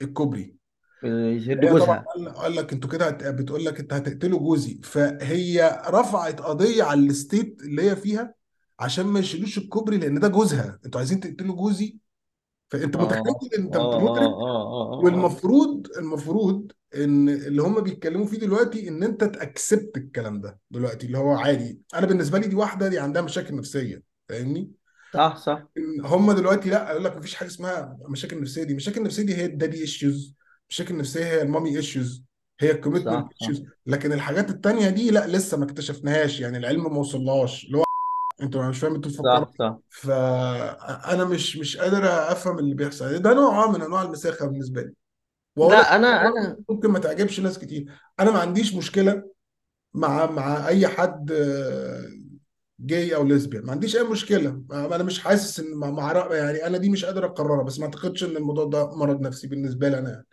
[0.02, 0.56] الكوبري.
[1.04, 2.04] يشد هي طبعا جوزها.
[2.14, 4.80] قال قال لك أنتوا كده هت- بتقول لك أنت هتقتلوا جوزي.
[4.84, 8.34] فهي رفعت قضية على ال state اللي هي فيها
[8.80, 10.78] عشان ما يشيلوش الكوبري لأن ده جوزها.
[10.84, 11.96] أنتوا عايزين تقتلوا جوزي؟
[12.68, 13.02] فأنت آه.
[13.02, 13.22] متخيل
[13.58, 14.98] إن أنت انت آه آه مدرك آه آه آه آه.
[15.04, 21.06] والمفروض المفروض إن اللي هم بيتكلموا فيه دلوقتي إن أنت ت accept الكلام ده دلوقتي
[21.06, 21.80] اللي هو عادي.
[21.94, 24.70] أنا بالنسبة لي دي واحدة دي عندها مشاكل نفسية فاهمني؟
[25.14, 25.66] صح صح.
[26.04, 28.74] هم دلوقتي لأ يقول لك مفيش حاجة اسمها مشاكل نفسية دي.
[28.74, 30.34] مشاكل نفسية دي هي ال daddy issues
[30.70, 32.24] مشاكل نفسية هي ال mommy issues
[32.60, 36.40] هي ال commitment issues لكن الحاجات التانية دي لأ لسه ما اكتشفناهاش.
[36.40, 37.64] يعني العلم ما وصلهاش.
[37.64, 37.84] اللي هو
[38.42, 39.78] أنتوا مش فاهم أنتوا بتفكروا صح صح.
[39.90, 43.18] فانا مش مش قادر أفهم اللي بيحصل.
[43.18, 44.92] ده نوع من أنواع المساخة بالنسبة لي.
[45.56, 47.92] وأقول لك لا أنا أنا ممكن ما تعجبش ناس كتير.
[48.20, 49.30] أنا ما عنديش مشكلة
[49.94, 52.08] مع مع أي حد آه،
[52.80, 53.64] gay أو lesbian.
[53.66, 54.64] ما عنديش أي مشكلة.
[54.72, 58.24] أنا مش حاسس إن مع مع يعني أنا دي مش قادر أقررها بس ما أعتقدش
[58.24, 60.26] إن الموضوع ده مرض نفسي بالنسبة لي أنا يعني.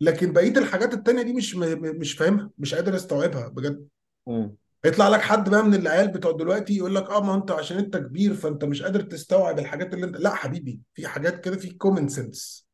[0.00, 3.88] لكن بقية الحاجات التانية دي مش م- مش فاهمها مش قادر أستوعبها بجد.
[4.26, 4.56] مم.
[4.84, 7.96] يطلع لك حد بقى من العيال بتوع دلوقتي يقول لك آه ما أنت عشان أنت
[7.96, 12.08] كبير فأنت مش قادر تستوعب الحاجات اللي أنت لا حبيبي في حاجات كده في common
[12.08, 12.67] sense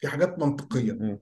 [0.00, 1.18] في حاجات منطقية.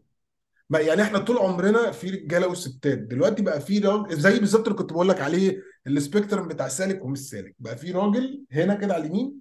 [0.70, 4.78] ما يعني إحنا طول عمرنا في رجالة وستات دلوقتي بقى في راجل زي بالظبط اللي
[4.78, 7.54] كنت بقول لك عليه السبيكترم بتاع سالك ومش سالك.
[7.58, 9.40] بقى في راجل هنا كده على اليمين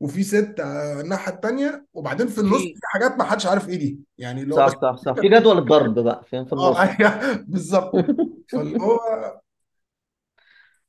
[0.00, 3.76] وفي ست على الناحية التانية وبعدين في النص في في حاجات ما حدش عارف إيه
[3.78, 4.00] دي.
[4.18, 5.12] يعني اللي هو بس صح صح صح.
[5.20, 6.78] في جدول الضرب بقى فين في آه النص.
[6.82, 7.94] أيوه بالظبط.
[8.52, 8.98] فاللي هو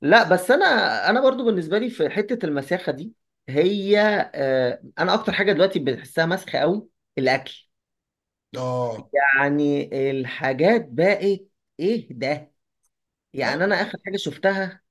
[0.02, 0.66] لا بس أنا
[1.10, 3.14] أنا برضو بالنسبة لي في حتة المساخة دي
[3.50, 4.00] هي
[4.36, 7.71] آه، أنا أكتر حاجة دلوقتي بحسها مسخة قوي الأكل.
[8.58, 9.12] آه.
[9.14, 11.42] يعني الحاجات بقت
[11.80, 12.52] إيه ده؟
[13.34, 14.82] يعني أنا آخر حاجة شفتها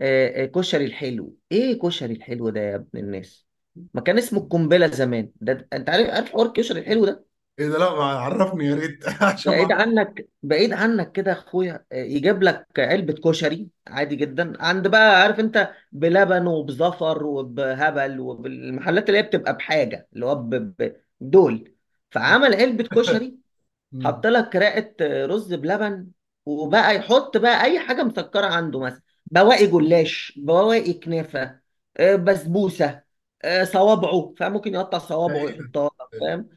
[0.00, 1.38] آه، آه، كشري الحلو.
[1.52, 3.46] إيه كشري الحلو ده يا ابن الناس؟
[3.94, 5.32] ما كان اسمه القنبلة زمان.
[5.42, 7.26] ده أنت عارف عارف حوار الكشري الحلو ده؟
[7.58, 9.04] إيه ده؟ لا ما عرفني يا ريت.
[9.22, 11.84] عشان بعيد ما عنك بعيد عنك كده يا أخويا.
[11.92, 14.52] آه، يجيب لك علبة كشري عادي جدا.
[14.62, 20.54] عند بقى عارف أنت بلبن وبزفر وبهبل وبالمحلات اللي هي بتبقى بحاجة اللي هو ب-
[20.82, 21.75] ب- دول.
[22.16, 23.38] فعمل علبة كشري.
[24.00, 26.08] حط لك رقة آه، رز بلبن
[26.46, 29.02] وبقى يحط بقى أي حاجة مسكرة عنده مثلا.
[29.26, 31.60] بواقي جلاش بواقي كنافة
[31.96, 33.02] آه، بسبوسة
[33.44, 36.50] آه، صوابعه فممكن يقطع صوابعه إيه ده ويحطها فاهم؟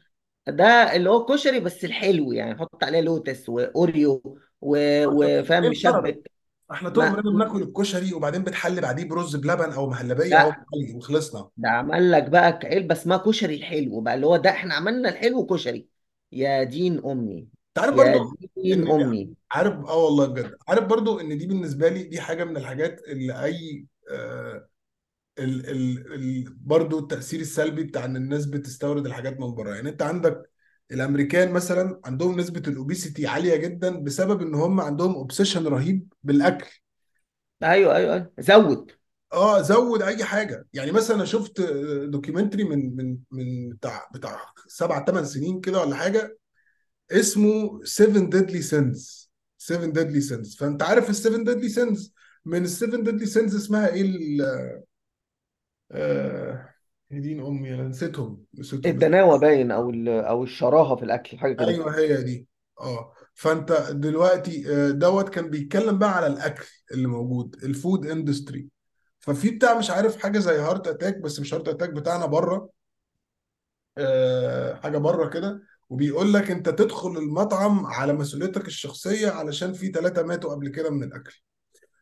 [0.48, 0.64] ده
[0.96, 6.30] اللي هو كشري بس الحلو يعني حط عليه لوتس وأوريو وفاهم مشبك
[6.72, 10.52] إحنا طول ما عمرنا بناكل الكشري وبعدين بتحلي بعديه برز بلبن أو مهلبية أو
[10.94, 11.48] وخلصنا.
[11.56, 15.46] ده عمل لك بقى علبه اسمها كشري الحلو بقى اللي هو ده إحنا عملنا الحلو
[15.46, 15.86] كشري.
[16.32, 17.38] يا دين أمي.
[17.38, 19.34] انت عارف يا برضو دين ان أمي.
[19.52, 20.54] عارف آه والله بجد.
[20.68, 24.66] عارف برضو إن دي بالنسبة لي دي حاجة من الحاجات اللي أي آه
[25.38, 29.74] ال ال ال برضو التأثير السلبي بتاع إن الناس بتستورد الحاجات من بره.
[29.74, 30.49] يعني أنت عندك
[30.92, 36.70] الأمريكان مثلا عندهم نسبة ال obesity عالية جدا بسبب إن هم عندهم obsession رهيب بالأكل.
[37.62, 38.32] أيوه أيوه أيوه.
[38.38, 38.92] زود.
[39.32, 40.66] آه زود أي حاجة.
[40.72, 41.60] يعني مثلا أنا شفت
[42.04, 46.38] documentary من من من بتاع بتاع سبع ثمان سنين كده ولا حاجة
[47.12, 52.68] اسمه 7 deadly sins 7 deadly sins فأنت عارف ال 7 deadly sins من ال
[52.68, 54.40] 7 deadly sins اسمها إيه ال
[55.92, 56.69] آه
[57.10, 58.92] يا دين أمي أنا نسيتهم نسيتهم.
[58.92, 61.68] الدناوة باين أو ال- أو الشراهة في الأكل حاجة كده.
[61.68, 62.46] أيوه هي دي.
[62.80, 63.12] آه.
[63.34, 68.68] فأنت دلوقتي آه، دوت كان بيتكلم بقى على الأكل اللي موجود ال food industry
[69.20, 72.70] ففي بتاع مش عارف حاجة زي Heart Attack بس مش Heart Attack بتاعنا بره.
[73.98, 75.62] آه، حاجة بره كده.
[75.90, 81.02] وبيقول لك أنت تدخل المطعم على مسؤوليتك الشخصية علشان في ثلاثة ماتوا قبل كده من
[81.02, 81.40] الأكل.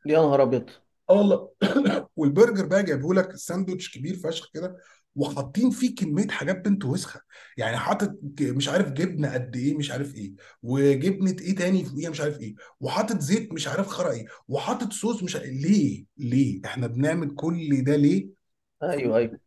[0.06, 0.70] يا نهار أبيض.
[1.10, 1.50] آه والله.
[2.16, 4.76] والبرجر بقى جايبه لك ساندوتش كبير فشخ كده.
[5.18, 7.20] وحاطين فيه كمية حاجات بنت وسخة.
[7.56, 10.32] يعني حاطط مش عارف جبنة قد إيه مش عارف إيه.
[10.62, 12.54] وجبنة إيه تاني فوقيها مش عارف إيه.
[12.80, 14.26] وحاطط زيت مش عارف خرا إيه.
[14.48, 18.28] وحاطط صوص مش عارف ليه؟ ليه؟ إحنا بنعمل كل ده ليه؟
[18.82, 19.38] أيوه أيوه.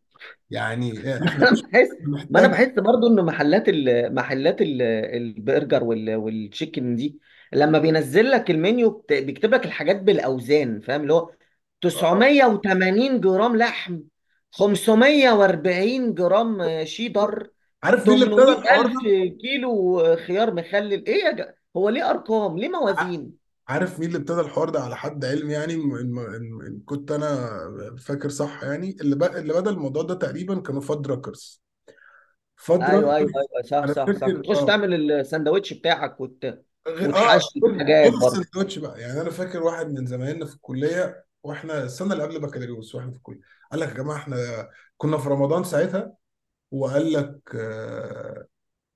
[0.50, 1.90] يعني أنا بحس
[2.30, 4.16] ما أنا بحس برضو إن محلات ال...
[4.16, 4.82] محلات ال...
[4.82, 6.16] البرجر وال...
[6.16, 7.20] والتشيكن دي
[7.54, 9.14] لما بينزل لك المنيو بت...
[9.14, 11.36] بيكتب لك الحاجات بالأوزان فاهم؟ اللي هو آه.
[11.82, 14.00] 980 جرام لحم.
[14.52, 17.50] 540 جرام شيدر
[17.84, 21.06] عارف مين اللي ابتدى 800 الحوار ألف ده؟ كيلو خيار مخلل.
[21.06, 23.34] إيه يا جا؟ هو ليه أرقام؟ ليه ع- موازين؟
[23.68, 27.12] عارف مين اللي ابتدى الحوار ده؟ على حد علمي يعني إن إن- إن- إن كنت
[27.12, 27.50] أنا
[28.00, 29.24] فاكر صح يعني اللي ب...
[29.24, 31.62] اللي بدأ الموضوع ده تقريبا كانوا فاد راكرز
[32.56, 34.20] فاد أيوه أيوه راكرز أيوه صح أنا صح صح.
[34.20, 34.66] فاكر بتخش آه.
[34.66, 36.46] تعمل الساندوتش بتاعك وت...
[36.88, 38.28] غير آه وتحشي غير غير برضه.
[38.28, 39.02] السندوتش بقى.
[39.02, 43.18] يعني أنا فاكر واحد من زمايلنا في الكلية وإحنا السنة اللي قبل بكالوريوس وإحنا في
[43.18, 43.40] الكلية.
[43.72, 46.14] قال لك يا جماعة إحنا كنا في رمضان ساعتها
[46.72, 48.48] وقال لك آه،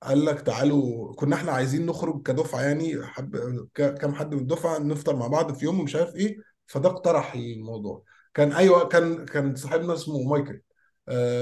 [0.03, 3.37] قال لك تعالوا كنا إحنا عايزين نخرج كدفعة يعني حب
[3.75, 6.37] ك- كام حد من الدفعة نفطر مع بعض في يوم ومش عارف إيه.
[6.67, 8.03] فده اقترح الموضوع.
[8.33, 10.61] كان أيوه كان كان صاحبنا اسمه مايكل.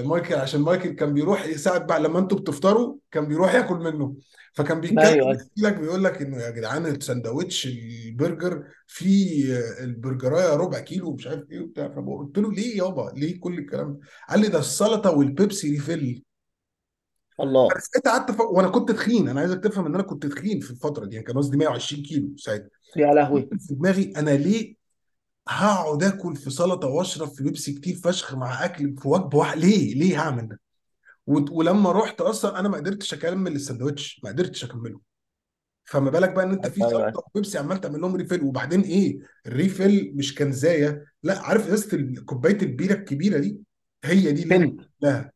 [0.05, 4.15] مايكل عشان مايكل كان بيروح يساعد بقى لما أنتوا بتفطروا كان بيروح ياكل منه.
[4.53, 10.53] فكان بيتكلم أيوه بيحكي لك بيقول لك إنه يا جدعان الساندوتش البرجر فيه آه، البرجراية
[10.55, 11.87] ربع كيلو ومش عارف إيه وبتاع.
[11.89, 13.99] فقلت له ليه يابا؟ ليه كل الكلام ده؟
[14.29, 16.23] قال لي ده السلطة والبيبسي refill.
[17.39, 17.69] الله.
[17.69, 18.39] ساعتها قعدت ف...
[18.41, 19.29] وأنا كنت تخين.
[19.29, 21.15] أنا عايزك تفهم إن أنا كنت تخين في الفترة دي.
[21.15, 22.69] يعني كان وزني 120 كيلو ساعتها.
[22.97, 23.49] يا لهوي.
[23.59, 24.82] في دماغي أنا ليه
[25.47, 29.95] هقعد آكل في سلطة وأشرب في بيبسي كتير فشخ مع أكل في وجبه واحدة ليه؟
[29.95, 30.59] ليه هعمل ده.
[31.27, 34.99] ولما رحت أصلا أنا ما قدرتش أكمل السندوتش ما قدرتش أكمله.
[35.85, 37.11] فما بالك بقى إن أنت في أيوه أيوه.
[37.11, 41.05] سلطة وبيبسي عمال تعمل لهم refill وبعدين إيه؟ ال refill مش كنزاية.
[41.23, 43.57] لأ عارف ازازه ال- كوبايه البيرة الكبيرة دي؟
[44.03, 45.31] هي دي اللي لها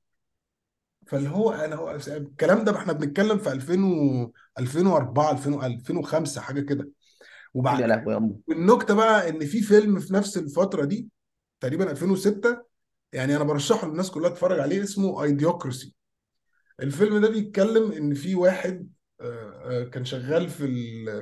[1.07, 6.61] فاللي هو أنا هو الكلام ده إحنا بنتكلم في 2000 و 2004 2000 2005 حاجة
[6.61, 6.89] كده.
[7.55, 11.09] يا وبعد لهوي يا أمه والنكتة بقى إن في فيلم في نفس الفترة دي
[11.59, 12.61] تقريبا 2006
[13.13, 15.93] يعني أنا برشحه للناس كلها تتفرج عليه اسمه Idiocracy
[16.79, 18.89] الفيلم ده بيتكلم إن في واحد
[19.21, 20.67] آه، آه، كان شغال في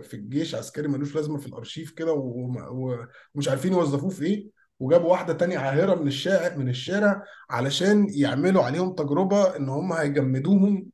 [0.03, 5.33] في الجيش عسكري ملوش لازمة في الأرشيف كده ومش عارفين يوظفوه في إيه وجابوا واحدة
[5.33, 10.85] تانية عاهرة من الشارع من الشارع علشان يعملوا عليهم تجربة إن هم هيجمدوهم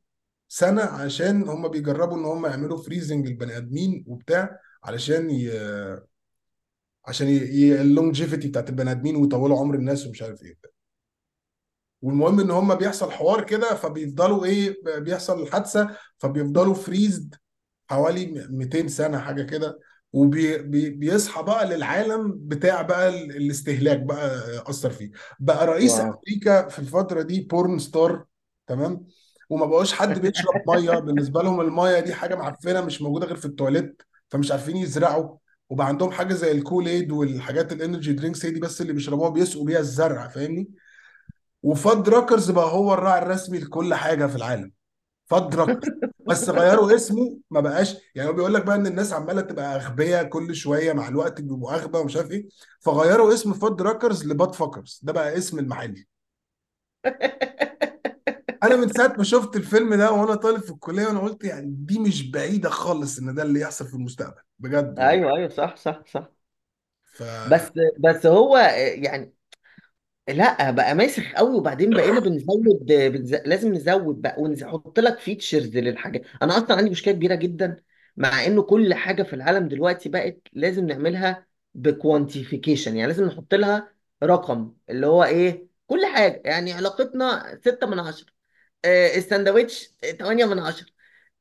[0.48, 4.60] سنة عشان هم بيجربوا إن هم يعملوا freezing البني آدمين وبتاع.
[4.84, 5.50] علشان ي...
[7.08, 7.28] عشان
[7.82, 10.58] ال longevity بتاعت البني آدمين ويطولوا عمر الناس ومش عارف إيه.
[12.02, 17.36] والمهم إن هم بيحصل حوار كده فبيفضلوا إيه بيحصل الحادثه فبيفضلوا freezed
[17.90, 19.80] حوالي 200 سنة حاجة كده.
[20.14, 25.12] وبيصحى بقى للعالم بتاع بقى ال- الاستهلاك بقى أثر فيه.
[25.40, 26.02] بقى رئيس wow.
[26.14, 28.26] أمريكا في الفترة دي porn star
[28.68, 29.06] تمام؟
[29.50, 31.00] وما بقاش حد بيشرب مية.
[31.00, 34.02] بالنسبة لهم المية دي حاجة معفنة مش موجودة غير في التواليت.
[34.32, 35.38] فمش عارفين يزرعوا
[35.70, 39.30] وبقى عندهم حاجة زي ال Kool-Aid والحاجات ال energy drinks هي دي بس اللي بيشربوها
[39.30, 40.70] بيسقوا بيها الزرع فاهمني؟
[41.64, 44.72] و Fuddruckers بقى هو الراعي الرسمي لكل حاجة في العالم.
[45.26, 45.92] فاد راكرز
[46.28, 50.24] بس غيروا اسمه ما بقاش يعني هو بيقول لك بقى إن الناس عمالة تبقى أغبياء
[50.24, 52.50] كل شوية مع الوقت بيبقوا أغبى ومش عارف إيه.
[52.80, 55.00] فغيروا اسم فاد راكرز لباد فاكرز.
[55.04, 56.06] ده بقى اسم المحل.
[58.64, 62.00] أنا من ساعة ما شفت الفيلم ده وأنا طالب في الكلية وأنا قلت يعني دي
[62.00, 66.04] مش بعيدة خالص إن ده اللي يحصل في المستقبل بجد والله أيوه أيوه صح صح
[66.08, 66.32] صح.
[67.14, 68.58] ف بس بس هو
[68.96, 69.34] يعني
[70.30, 73.34] لأ بقى ماسخ قوي وبعدين بقينا بنزود بنز...
[73.36, 76.24] لازم نزود بقى ونحط لك features للحاجات.
[76.42, 77.78] أنا أصلا عندي مشكلة كبيرة جدا
[78.18, 83.54] مع إنه كل حاجة في العالم دلوقتي بقت لازم نعملها ب quantification يعني لازم نحط
[83.54, 83.94] لها
[84.24, 88.28] رقم اللي هو إيه كل حاجة يعني علاقتنا 6 من 10
[88.86, 90.88] آه الساندوتش 8 من 10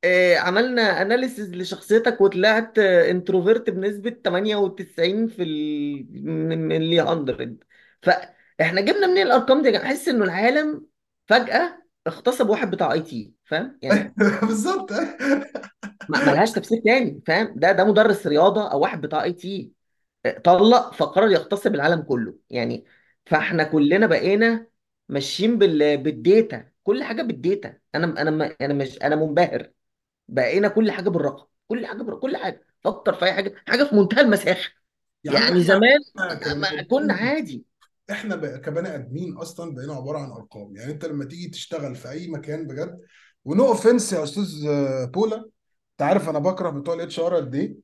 [0.03, 7.57] آه، عملنا analysis لشخصيتك وطلعت introvert بنسبة 98 في ال من اللي 100
[8.01, 10.85] فاحنا جبنا منين الأرقام دي؟ أحس إنه العالم
[11.27, 14.13] فجأة اغتصب واحد بتاع IT فاهم؟ يعني
[14.47, 14.91] بالظبط.
[16.07, 19.71] ما ملهاش تفسير تاني فاهم؟ ده ده مدرس رياضة أو واحد بتاع IT
[20.43, 22.35] طلق فقرر يغتصب العالم كله.
[22.49, 22.85] يعني
[23.25, 24.67] فاحنا كلنا بقينا
[25.11, 29.71] ماشيين بال بال data كل حاجة بال data أنا أنا أنا مش أنا منبهر.
[30.27, 31.45] بقينا كل حاجة بالرقم.
[31.67, 32.19] كل حاجة بالرقم.
[32.21, 32.65] كل حاجة.
[32.83, 33.55] فكر في أي حاجة.
[33.67, 34.71] حاجة في منتهى المساخه
[35.25, 35.99] يا عم يعني إحنا زمان
[36.39, 37.65] كبني ما كنا آدمين عادي.
[38.11, 40.75] إحنا بقى كبني آدمين أصلا بقينا عبارة عن أرقام.
[40.75, 42.99] يعني أنت لما تيجي تشتغل في أي مكان بجد
[43.45, 45.35] و no offense يا أستاذ آه، بولا.
[45.91, 47.75] أنت عارف أنا بكره بتوع ال HR قد إيه؟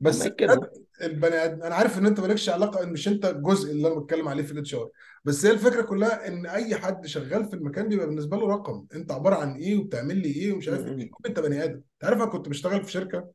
[0.00, 0.70] بس بجد
[1.02, 4.28] البني آدم أنا عارف إن أنت مالكش علاقة إن مش أنت الجزء اللي أنا بتكلم
[4.28, 4.90] عليه في ال HR
[5.26, 8.86] بس هي الفكرة كلها إن أي حد شغال في المكان بيبقى بالنسبة له رقم.
[8.94, 11.10] أنت عبارة عن إيه وبتعمل لي إيه ومش عارف إيه.
[11.26, 11.74] أنت بني آدم.
[11.74, 13.32] أنت عارف أنا كنت بشتغل في شركة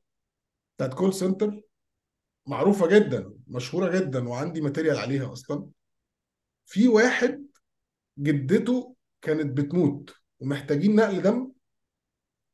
[0.78, 1.62] بتاعت call center
[2.48, 5.68] معروفة جدا مشهورة جدا وعندي material عليها أصلا.
[6.66, 7.46] في واحد
[8.20, 11.52] جدته كانت بتموت ومحتاجين نقل دم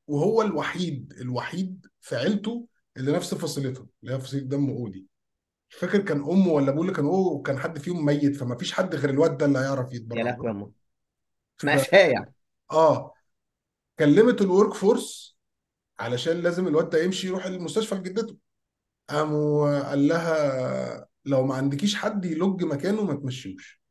[0.07, 5.05] وهو الوحيد الوحيد في عيلته اللي نفس فصيلته اللي هي فصيلة دم O دي.
[5.69, 8.73] مش فاكر كان أمه ولا أبوه اللي كان هو وكان حد فيهم ميت فما فيش
[8.73, 10.71] حد غير الواد ده اللي هيعرف يا يتبرع لهوي يا
[11.57, 12.33] ف مأساة يعني
[12.71, 13.13] آه.
[13.99, 15.37] كلمت ال work force
[15.99, 18.37] علشان لازم الواد ده يمشي يروح المستشفى لجدته
[19.09, 23.81] قاموا قال لها لو ما عندكيش حد يلج مكانه ما تمشيوش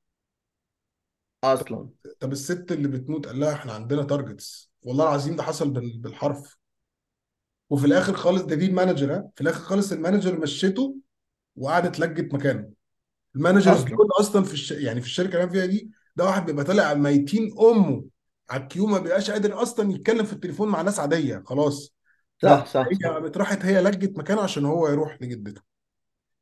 [1.44, 1.88] أصلا.
[2.20, 6.56] طب الست اللي بتموت قال لها إحنا عندنا targets والله العظيم ده حصل بال- بالحرف.
[7.70, 10.96] وفي الآخر خالص ده دي ال manager ها؟ في الآخر خالص ال manager مشيته
[11.56, 12.70] وقعدت لجت مكانه.
[13.36, 14.70] ال managers دول أصلا في الش...
[14.70, 18.04] يعني في الشركة اللي أنا فيها دي ده واحد بيبقى طالع ميتين أمه
[18.50, 21.94] على الكيو ما بيبقاش قادر أصلا يتكلم في التليفون مع ناس عادية خلاص.
[22.42, 22.86] لا صح صح.
[22.92, 25.62] هي قامت راحت هي لجت مكانه عشان هو يروح لجدته.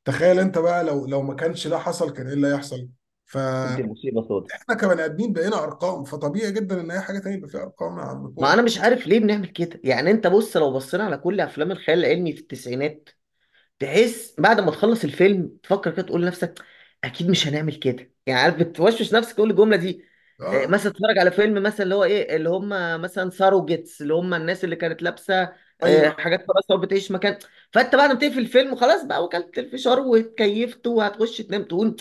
[0.05, 2.91] تخيل أنت بقى لو لو ما كانش ده حصل كان إيه اللي هيحصل؟ دي
[3.25, 4.47] فاحنا مصيبه سودة
[4.81, 8.35] كبني آدمين بقينا أرقام فطبيعي جدا إن أي حاجة تانية يبقى فيها أرقام يا عم.
[8.39, 9.81] ما أنا مش عارف ليه بنعمل كده.
[9.85, 13.09] يعني أنت بص لو بصينا على كل أفلام الخيال العلمي في التسعينات
[13.79, 16.63] تحس بعد ما تخلص الفيلم تفكر كده تقول لنفسك
[17.05, 18.13] أكيد مش هنعمل كده.
[18.27, 20.05] يعني عارف بتوشوش نفسك تقول الجمله دي.
[20.41, 20.67] آه، آه.
[20.67, 22.69] مثلا تتفرج على فيلم مثلا اللي هو إيه اللي هم
[23.03, 25.53] مثلا Surrogates اللي هم الناس اللي كانت لابسة آه،
[25.85, 26.11] أيوه.
[26.11, 27.39] حاجات فرنسا وبتعيش مكان.
[27.73, 31.97] فأنت بعد ما تقفل الفيلم خلاص بقى وكلت الفشار واتكيفت وهتخش تنام تقول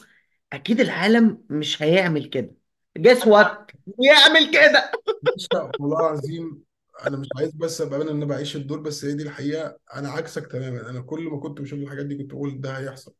[0.53, 2.55] أكيد العالم مش هيعمل كده.
[2.97, 4.91] guess what يعمل كده.
[5.21, 5.47] بص
[5.79, 6.63] والله العظيم
[7.07, 9.77] أنا مش عايز بس ابقى أنا ان أنا بعيش الدور بس هي دي الحقيقة.
[9.95, 10.89] أنا عكسك تماما.
[10.89, 13.13] أنا كل ما كنت بشوف الحاجات دي كنت بقول ده هيحصل.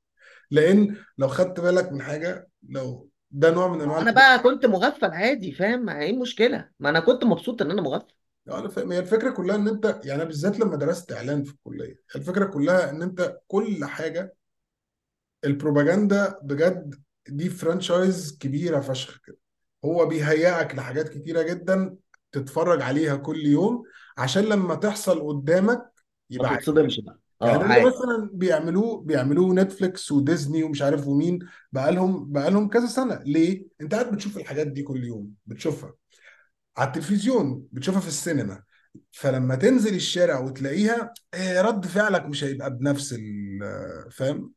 [0.51, 4.65] لأن لو خدت بالك من حاجة لو ده نوع من أنواع أنا الحاجات بقى كنت
[4.65, 8.13] مغفل عادي فاهم؟ إيه المشكلة؟ ما أنا كنت مبسوط إن أنا مغفل.
[8.49, 8.91] أنا فاهم.
[8.91, 12.89] هي الفكرة كلها إن أنت يعني أنا بالذات لما درست إعلان في الكلية الفكرة كلها
[12.89, 14.35] إن أنت كل حاجة
[15.45, 16.95] البروباجندا بجد
[17.27, 19.37] دي franchise كبيرة فشخ كده.
[19.85, 21.95] هو بيهيئك لحاجات كتيرة جدا
[22.33, 23.83] تتفرج عليها كل يوم
[24.17, 25.89] عشان لما تحصل قدامك ما
[26.29, 27.19] يبقى عادي تتصدمش بقى.
[27.41, 27.85] يعني آه ده اللي عادي.
[27.85, 31.39] مثلا بيعملوه بيعملوه Netflix و Disney ومش عارف ومين
[31.71, 33.19] بقالهم بقالهم كذا سنة.
[33.25, 35.93] ليه؟ انت قاعد بتشوف الحاجات دي كل يوم بتشوفها.
[36.77, 38.63] على التلفزيون بتشوفها في السينما.
[39.11, 44.51] فلما تنزل الشارع وتلاقيها آه، رد فعلك مش هيبقى بنفس ال- فاهم؟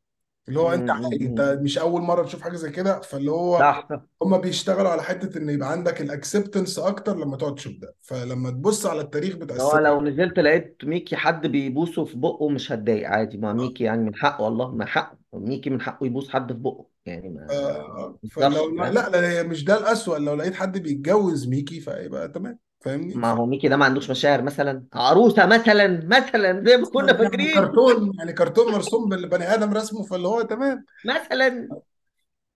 [0.49, 3.87] اللي هو أنت عادي أنت مش أول مرة تشوف حاجة زي كده فاللي هو صح.
[4.23, 7.95] هما بيشتغلوا على حتة إن يبقى عندك ال acceptance أكتر لما تقعد تشوف ده.
[8.01, 12.49] فلما تبص على التاريخ بتاع هو السينما لو نزلت لقيت ميكي حد بيبوسه في بقه
[12.49, 13.37] مش هتضايق عادي.
[13.37, 15.17] ما ميكي يعني من حقه والله ما حقه.
[15.33, 19.43] ميكي من حقه يبوس حد في بقه يعني ما آه، ما فلو تقدرش لا لا
[19.43, 20.17] مش ده الأسوأ.
[20.17, 22.59] لو لقيت حد بيتجوز ميكي فيبقى تمام.
[22.87, 23.31] فاهمني؟ ما.
[23.31, 27.55] هو ميكي ده ما عندوش مشاعر مثلا؟ عروسة مثلا مثلا زي ما كنا يعني فاكرين.
[27.55, 30.85] كرتون يعني كرتون مرسوم بالبني آدم رسمه فاللي هو تمام.
[31.05, 31.67] مثلا.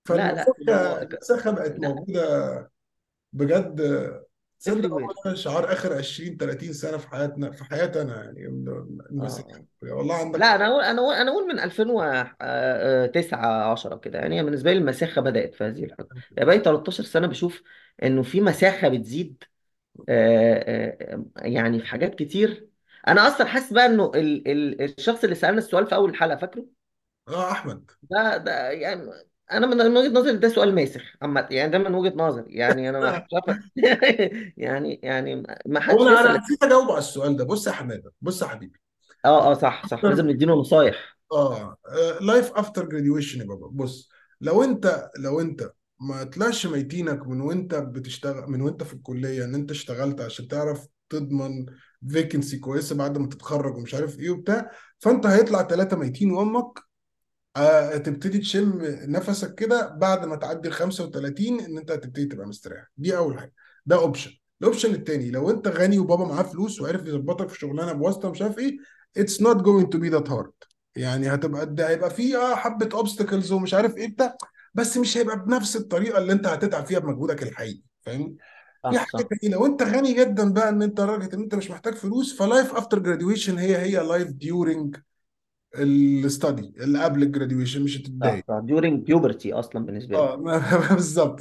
[0.10, 1.89] لا لا المساخة بقت لا.
[1.89, 2.72] موجودة
[3.34, 3.82] بجد.
[5.26, 8.48] ده شعار آخر 20 30 سنة في حياتنا في حياتنا يعني
[9.22, 9.30] آه.
[9.82, 14.72] والله عندك لا أنا أقول أنا أقول أنا أقول من 2009 10 كده يعني بالنسبة
[14.72, 16.10] لي المساخة بدأت في هذه الحقبة.
[16.32, 17.62] يعني بقى 13 سنة بشوف
[18.04, 19.44] إنه في مساخة بتزيد
[20.10, 20.97] آه،
[21.38, 22.69] آه، يعني في حاجات كتير.
[23.08, 26.65] أنا أصلا حاسس بقى إنه ال ال الشخص اللي سألنا السؤال في أول الحلقة فاكره؟
[27.27, 27.91] آه أحمد.
[28.04, 29.12] ده ده يعني
[29.51, 31.01] أنا من من وجهة نظري ده سؤال ماسخ.
[31.23, 32.54] أما يعني ده من وجهة نظري.
[32.56, 33.71] يعني أنا ما عارف
[34.58, 36.32] يعني يعني ما هو حدش أنا يسأل.
[36.32, 37.43] أنا نسيت أجاوب على السؤال ده.
[37.45, 38.80] بص يا حمادة بص يا حبيبي.
[39.25, 40.06] آه آه صح صح.
[40.08, 41.17] لازم نديله نصايح.
[41.32, 41.77] آه
[42.21, 43.67] life after graduation يا بابا.
[43.67, 44.10] بص
[44.41, 49.55] لو أنت لو أنت ما طلعش ميتينك من وانت بتشتغل من وانت في الكلية ان
[49.55, 51.65] انت اشتغلت عشان تعرف تضمن
[52.10, 54.71] vacancy كويسة بعد ما تتخرج ومش عارف إيه وبتاع.
[54.99, 56.80] فانت هيطلع ثلاثة ميتين أمك
[57.55, 62.87] آه تبتدي تشم نفسك كده بعد ما تعدي ال 35 ان انت هتبتدي تبقى مستريح.
[62.97, 63.53] دي أول حاجة.
[63.85, 67.93] ده option ال option التاني لو انت غني وبابا معاه فلوس وعرف يظبطك في شغلانة
[67.93, 68.77] بواسطة مش عارف إيه
[69.17, 70.51] it's not going to be that hard
[70.95, 74.37] يعني هتبقى ده هيبقى فيه آه حبة obstacles ومش عارف إيه بتاع.
[74.73, 78.38] بس مش هيبقى بنفس الطريقة اللي انت هتتعب فيها بمجهودك الحقيقي فاهمني؟
[78.89, 79.05] في صح.
[79.15, 82.45] حاجة لو انت غني جدا بقى إن انت راجل إن انت مش محتاج فلوس ف
[82.45, 84.97] life after graduation هي هي life during
[85.75, 88.62] ال study اللي قبل ال graduation مش هتتضايق صح.
[88.65, 90.36] During puberty أصلا بالنسبة لي آه
[90.95, 91.39] بالظبط.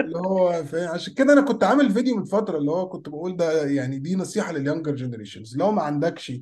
[0.00, 3.64] اللي هو عشان كده أنا كنت عامل فيديو من فترة اللي هو كنت بقول ده
[3.66, 6.32] يعني دي نصيحة لل younger generations لو ما عندكش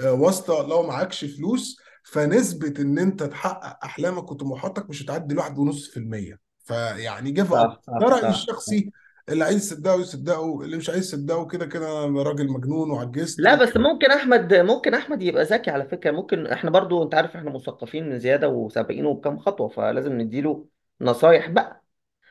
[0.00, 1.80] آه، واسطة لو معكش فلوس
[2.12, 6.38] فنسبة إن أنت تحقق أحلامك وطموحاتك مش هتعدي الواحد ونص في المية.
[6.64, 8.28] فيعني صح ده رأيي.
[8.28, 8.90] الشخصي
[9.28, 13.54] اللي عايز يصدقه يصدقه اللي مش عايز يصدقه كده كده أنا راجل مجنون وعجزت لا
[13.54, 16.10] بس ممكن أحمد ممكن أحمد يبقى ذكي على فكرة.
[16.10, 20.66] ممكن إحنا برضو أنت عارف إحنا مثقفين من زيادة وسابقينه بكام خطوة فلازم نديله
[21.00, 21.84] نصايح بقى.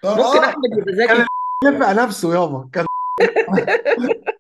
[0.04, 1.28] آه ممكن آه، أحمد يبقى كان ذكي
[1.66, 2.70] نفع نفسه يابا.
[2.74, 2.86] كان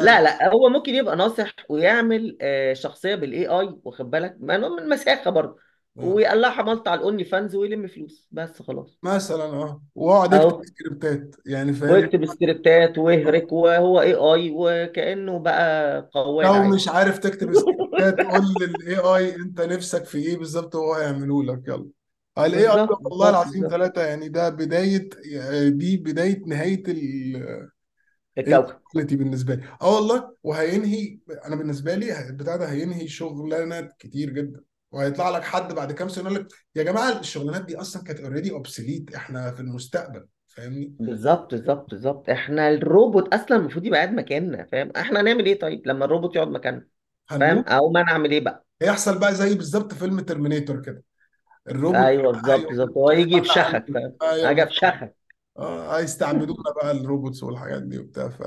[0.00, 4.88] لا لا هو ممكن يبقى ناصح ويعمل آه، شخصية بال AI واخد بالك؟ ما من
[4.88, 5.56] مساخة برضه.
[5.98, 6.04] آه.
[6.04, 8.98] ويقلعها ملط على ال OnlyFans ويلم فلوس بس خلاص.
[9.02, 9.82] مثلا آه.
[9.94, 16.68] واقعد اكتب سكريبتات يعني فاهم؟ واكتب سكريبتات واهرك وهو AI وكأنه بقى قوال لو عادي
[16.68, 21.68] مش عارف تكتب سكريبتات قول لل AI أنت نفسك في إيه بالظبط وهو هيعمله لك
[21.68, 21.88] يلا.
[22.38, 23.70] ال AI بالظبط والله بالظبط العظيم بالظبط.
[23.70, 25.08] ثلاثة يعني ده بداية
[25.68, 27.70] دي بداية نهاية ال
[28.38, 28.76] الكوكب.
[28.76, 29.62] ال quality بالنسبة لي.
[29.82, 34.60] آه والله وهينهي أنا بالنسبة لي البتاع ده هينهي شغلانات كتير جدا.
[34.92, 38.50] وهيطلع لك حد بعد كام سنة يقول لك يا جماعة الشغلانات دي أصلا كانت already
[38.50, 40.26] obsolete إحنا في المستقبل.
[40.48, 42.30] فاهمني؟ بالظبط بالظبط بالظبط.
[42.30, 46.48] إحنا الروبوت أصلا المفروض يبقى قاعد مكاننا فاهم؟ إحنا هنعمل إيه طيب لما الروبوت يقعد
[46.48, 46.86] مكاننا؟
[47.26, 51.04] فاهم؟ هنموت أو ما نعمل إيه بقى؟ هيحصل بقى زي بالظبط فيلم Terminator كده.
[51.68, 52.96] الروبوت أيوه بالظبط بالظبط.
[52.96, 55.14] هو يجي يفشخك فاهم؟ أيوه بالظبط افشخك
[55.58, 58.42] آه هيستعبدونا بقى ال robots والحاجات دي وبتاع ف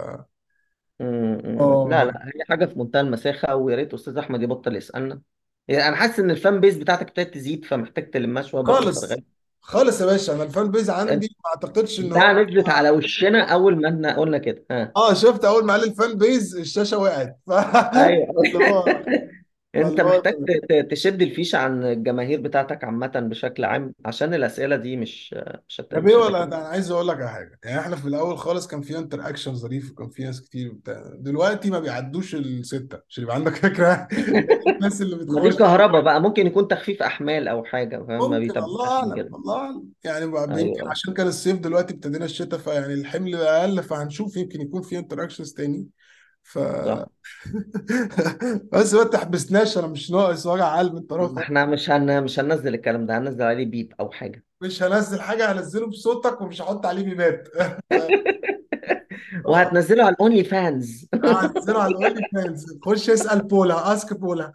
[0.99, 1.57] م.
[1.89, 2.03] لا آه.
[2.03, 5.21] لا هي حاجة في منتهى المساخة ويا ريت أستاذ أحمد يبطل يسألنا.
[5.67, 9.13] يعني أنا حاسس إن ال fan base بتاعتك ابتدت تزيد فمحتاج تلمها شوية خالص
[9.61, 13.43] خالص يا باشا أنا ال fan base عندي ما أعتقدش إن هو نزلت على وشنا
[13.53, 14.65] أول ما إحنا قلنا كده.
[14.71, 14.91] ها.
[14.95, 17.39] آه شفت أول ما قال ال fan base الشاشة وقعت.
[17.47, 17.51] ف
[17.95, 18.27] أيوه.
[18.45, 18.85] اللي هو
[19.75, 24.33] انت فاللي هو محتاج ت- ت- تشد الفيشه عن الجماهير بتاعتك عامة بشكل عام عشان
[24.33, 25.35] الأسئلة دي مش
[25.67, 27.59] مش هت- يا بيه مش ولا هتاكل أنا عايز أقول لك على حاجة.
[27.63, 31.69] يعني إحنا في الأول خالص كان في interaction ظريف وكان في ناس كتير وبتاع دلوقتي
[31.69, 34.07] ما بيعدوش الستة عشان يبقى عندك فكرة.
[34.75, 38.15] الناس اللي ما دي بتخش كهرباء بقى ممكن يكون تخفيف أحمال أو حاجة فاهم؟ ما
[38.17, 39.27] ممكن الله بيتابعوش أعلم كده.
[39.37, 39.85] الله أعلم.
[40.03, 40.89] يعني بقى يمكن أيوه.
[40.89, 45.87] عشان كان الصيف دلوقتي ابتدينا الشتاء فيعني الحمل أقل فهنشوف يمكن يكون في interactions تاني.
[46.43, 47.05] ف صح.
[48.73, 52.23] بس ما تحبسناش أنا مش ناقص وجع قلب أنت ما إحنا مش هن...
[52.23, 54.43] مش هننزل الكلام ده هننزل عليه beep أو حاجة.
[54.61, 57.47] مش هنزل حاجة هنزله بصوتك ومش هحط عليه بيبات
[59.45, 61.07] وهتنزله على ال OnlyFans.
[61.25, 62.77] هنزله على ال OnlyFans.
[62.85, 64.51] خش اسأل بولا ask بولا.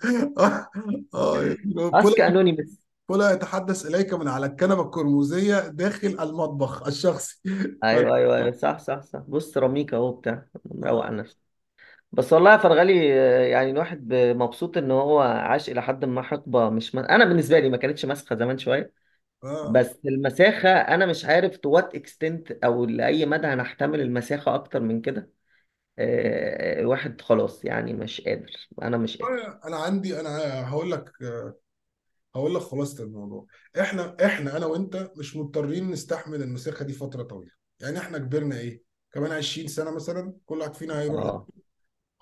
[1.13, 1.57] بولا
[1.95, 7.41] ask anonymous بولا يتحدث إليك من على الكنبة القرمزيه داخل المطبخ الشخصي.
[7.85, 8.53] أيوه أيوه أيوه.
[8.53, 9.23] صح صح صح.
[9.29, 11.48] بص رميك أهو بتاع مروق على نفسه
[12.13, 16.23] بس والله يا فرغلي آه، يعني الواحد ب- مبسوط إن هو عاش إلى حد ما
[16.23, 16.99] حقبة مش م...
[16.99, 18.93] أنا بالنسبة لي ما كانتش مسخه زمان شوية.
[19.45, 19.73] آه.
[19.73, 25.01] بس المساخة أنا مش عارف to what extent أو لأي مدى هنحتمل المساخة أكتر من
[25.01, 25.31] كده.
[25.99, 29.35] آه، الواحد خلاص يعني مش قادر أنا مش قادر.
[29.65, 30.29] أنا عندي أنا
[30.71, 31.13] هقول لك
[32.35, 33.47] هقول لك خلاصة الموضوع.
[33.81, 37.51] إحنا إحنا أنا وأنت مش مضطرين نستحمل المساخة دي فترة طويلة.
[37.81, 38.83] يعني إحنا كبرنا إيه؟
[39.13, 41.47] كمان 20 سنة مثلا كل واحد فينا هيروح آه.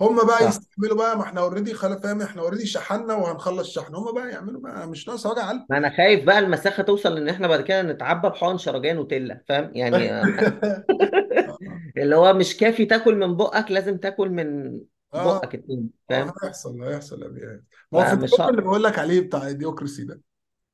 [0.01, 0.49] هم بقى صح.
[0.49, 3.95] يستحملوا بقى ما إحنا already خلاص فاهم إحنا already شحنا وهنخلص شحن.
[3.95, 5.63] هم بقى يعملوا بقى مش ناقص وجع قلب.
[5.71, 9.71] ما أنا خايف بقى المساخة توصل إن إحنا بعد كده نتعبى بحقن شرجان وتله فاهم؟
[9.75, 10.21] يعني
[11.97, 14.81] اللي هو مش كافي تاكل من بقك لازم تاكل من
[15.15, 15.39] آه.
[15.39, 18.63] بقك آه فاهم؟ هيحصل هيحصل يا بيه ما هو في فمش اللي.
[18.63, 20.21] بقول لك عليه بتاع Idiocracy ده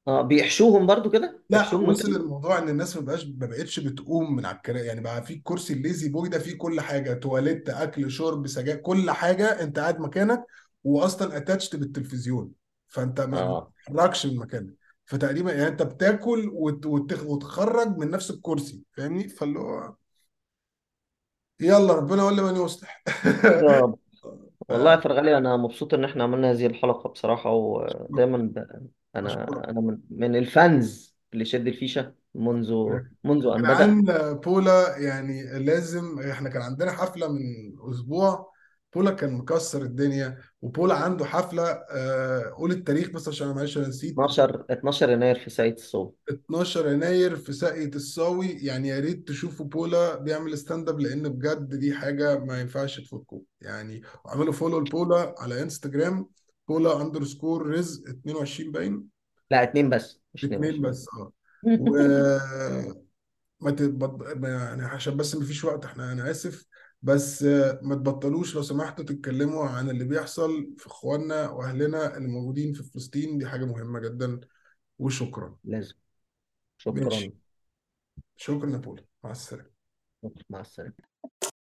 [0.08, 3.80] آه بيحشوهم برضو كده؟ لا بيحشوهم وصل نوتيلا الموضوع إن الناس ما بقاش ما بقتش
[3.80, 7.68] بتقوم من على الكراسي يعني بقى في كرسي ال La-Z-Boy ده فيه كل حاجة تواليت
[7.68, 10.46] أكل شرب سجاير كل حاجة أنت قاعد مكانك
[10.84, 12.52] واصلا attached بالتلفزيون.
[12.88, 13.72] فأنت ما آه.
[13.86, 14.74] بتتحركش من مكانك
[15.04, 19.94] فتقريبا يعني أنت بتاكل وت- وت- وتخرج من نفس الكرسي فاهمني؟ فاللي هو
[21.60, 23.02] يلا ربنا يولي من يصلح.
[23.60, 23.94] يا
[24.70, 28.54] والله يا ف- فرغلي أنا مبسوط إن إحنا عملنا هذه الحلقة بصراحة ودايما.
[29.16, 32.72] أنا اشكرك أنا من, من ال fans اللي شد الفيشة منذ
[33.24, 34.02] منذ أن بدأ.
[34.02, 34.04] جدعان
[34.34, 37.40] بولا يعني لازم إحنا كان عندنا حفلة من
[37.90, 38.52] أسبوع
[38.94, 43.88] بولا كان مكسر الدنيا وبولا عنده حفلة آه، قول التاريخ بس عشان أنا معلش أنا
[43.88, 44.12] نسيت.
[44.12, 48.48] 12 12 يناير في ساقية الصوت 12 يناير في ساقية الصاوي.
[48.48, 53.40] يعني يا ريت تشوفوا بولا بيعمل stand up لأن بجد دي حاجة ما ينفعش تفوتكم
[53.60, 56.28] يعني واعملوا follow لبولا على انستجرام
[56.68, 59.08] بولا اندرسكور رزق 22 باين؟
[59.50, 61.32] لا اتنين بس مش اتنين 22 بس آه.
[61.80, 61.96] و
[63.60, 64.22] ما تبط...
[64.36, 66.66] ما- يعني عشان بس ما فيش وقت إحنا أنا آسف.
[67.02, 72.72] بس آه، ما تبطلوش لو سمحتوا تتكلموا عن اللي بيحصل في إخواننا وأهلنا اللي موجودين
[72.72, 73.38] في فلسطين.
[73.38, 74.40] دي حاجة مهمة جدا
[74.98, 75.56] وشكرا.
[75.64, 75.94] لازم.
[76.78, 77.32] شكرا ماشي.
[78.36, 78.70] شكرا.
[78.70, 79.70] يا بولا مع السلامة.
[80.50, 80.94] مع السلامة.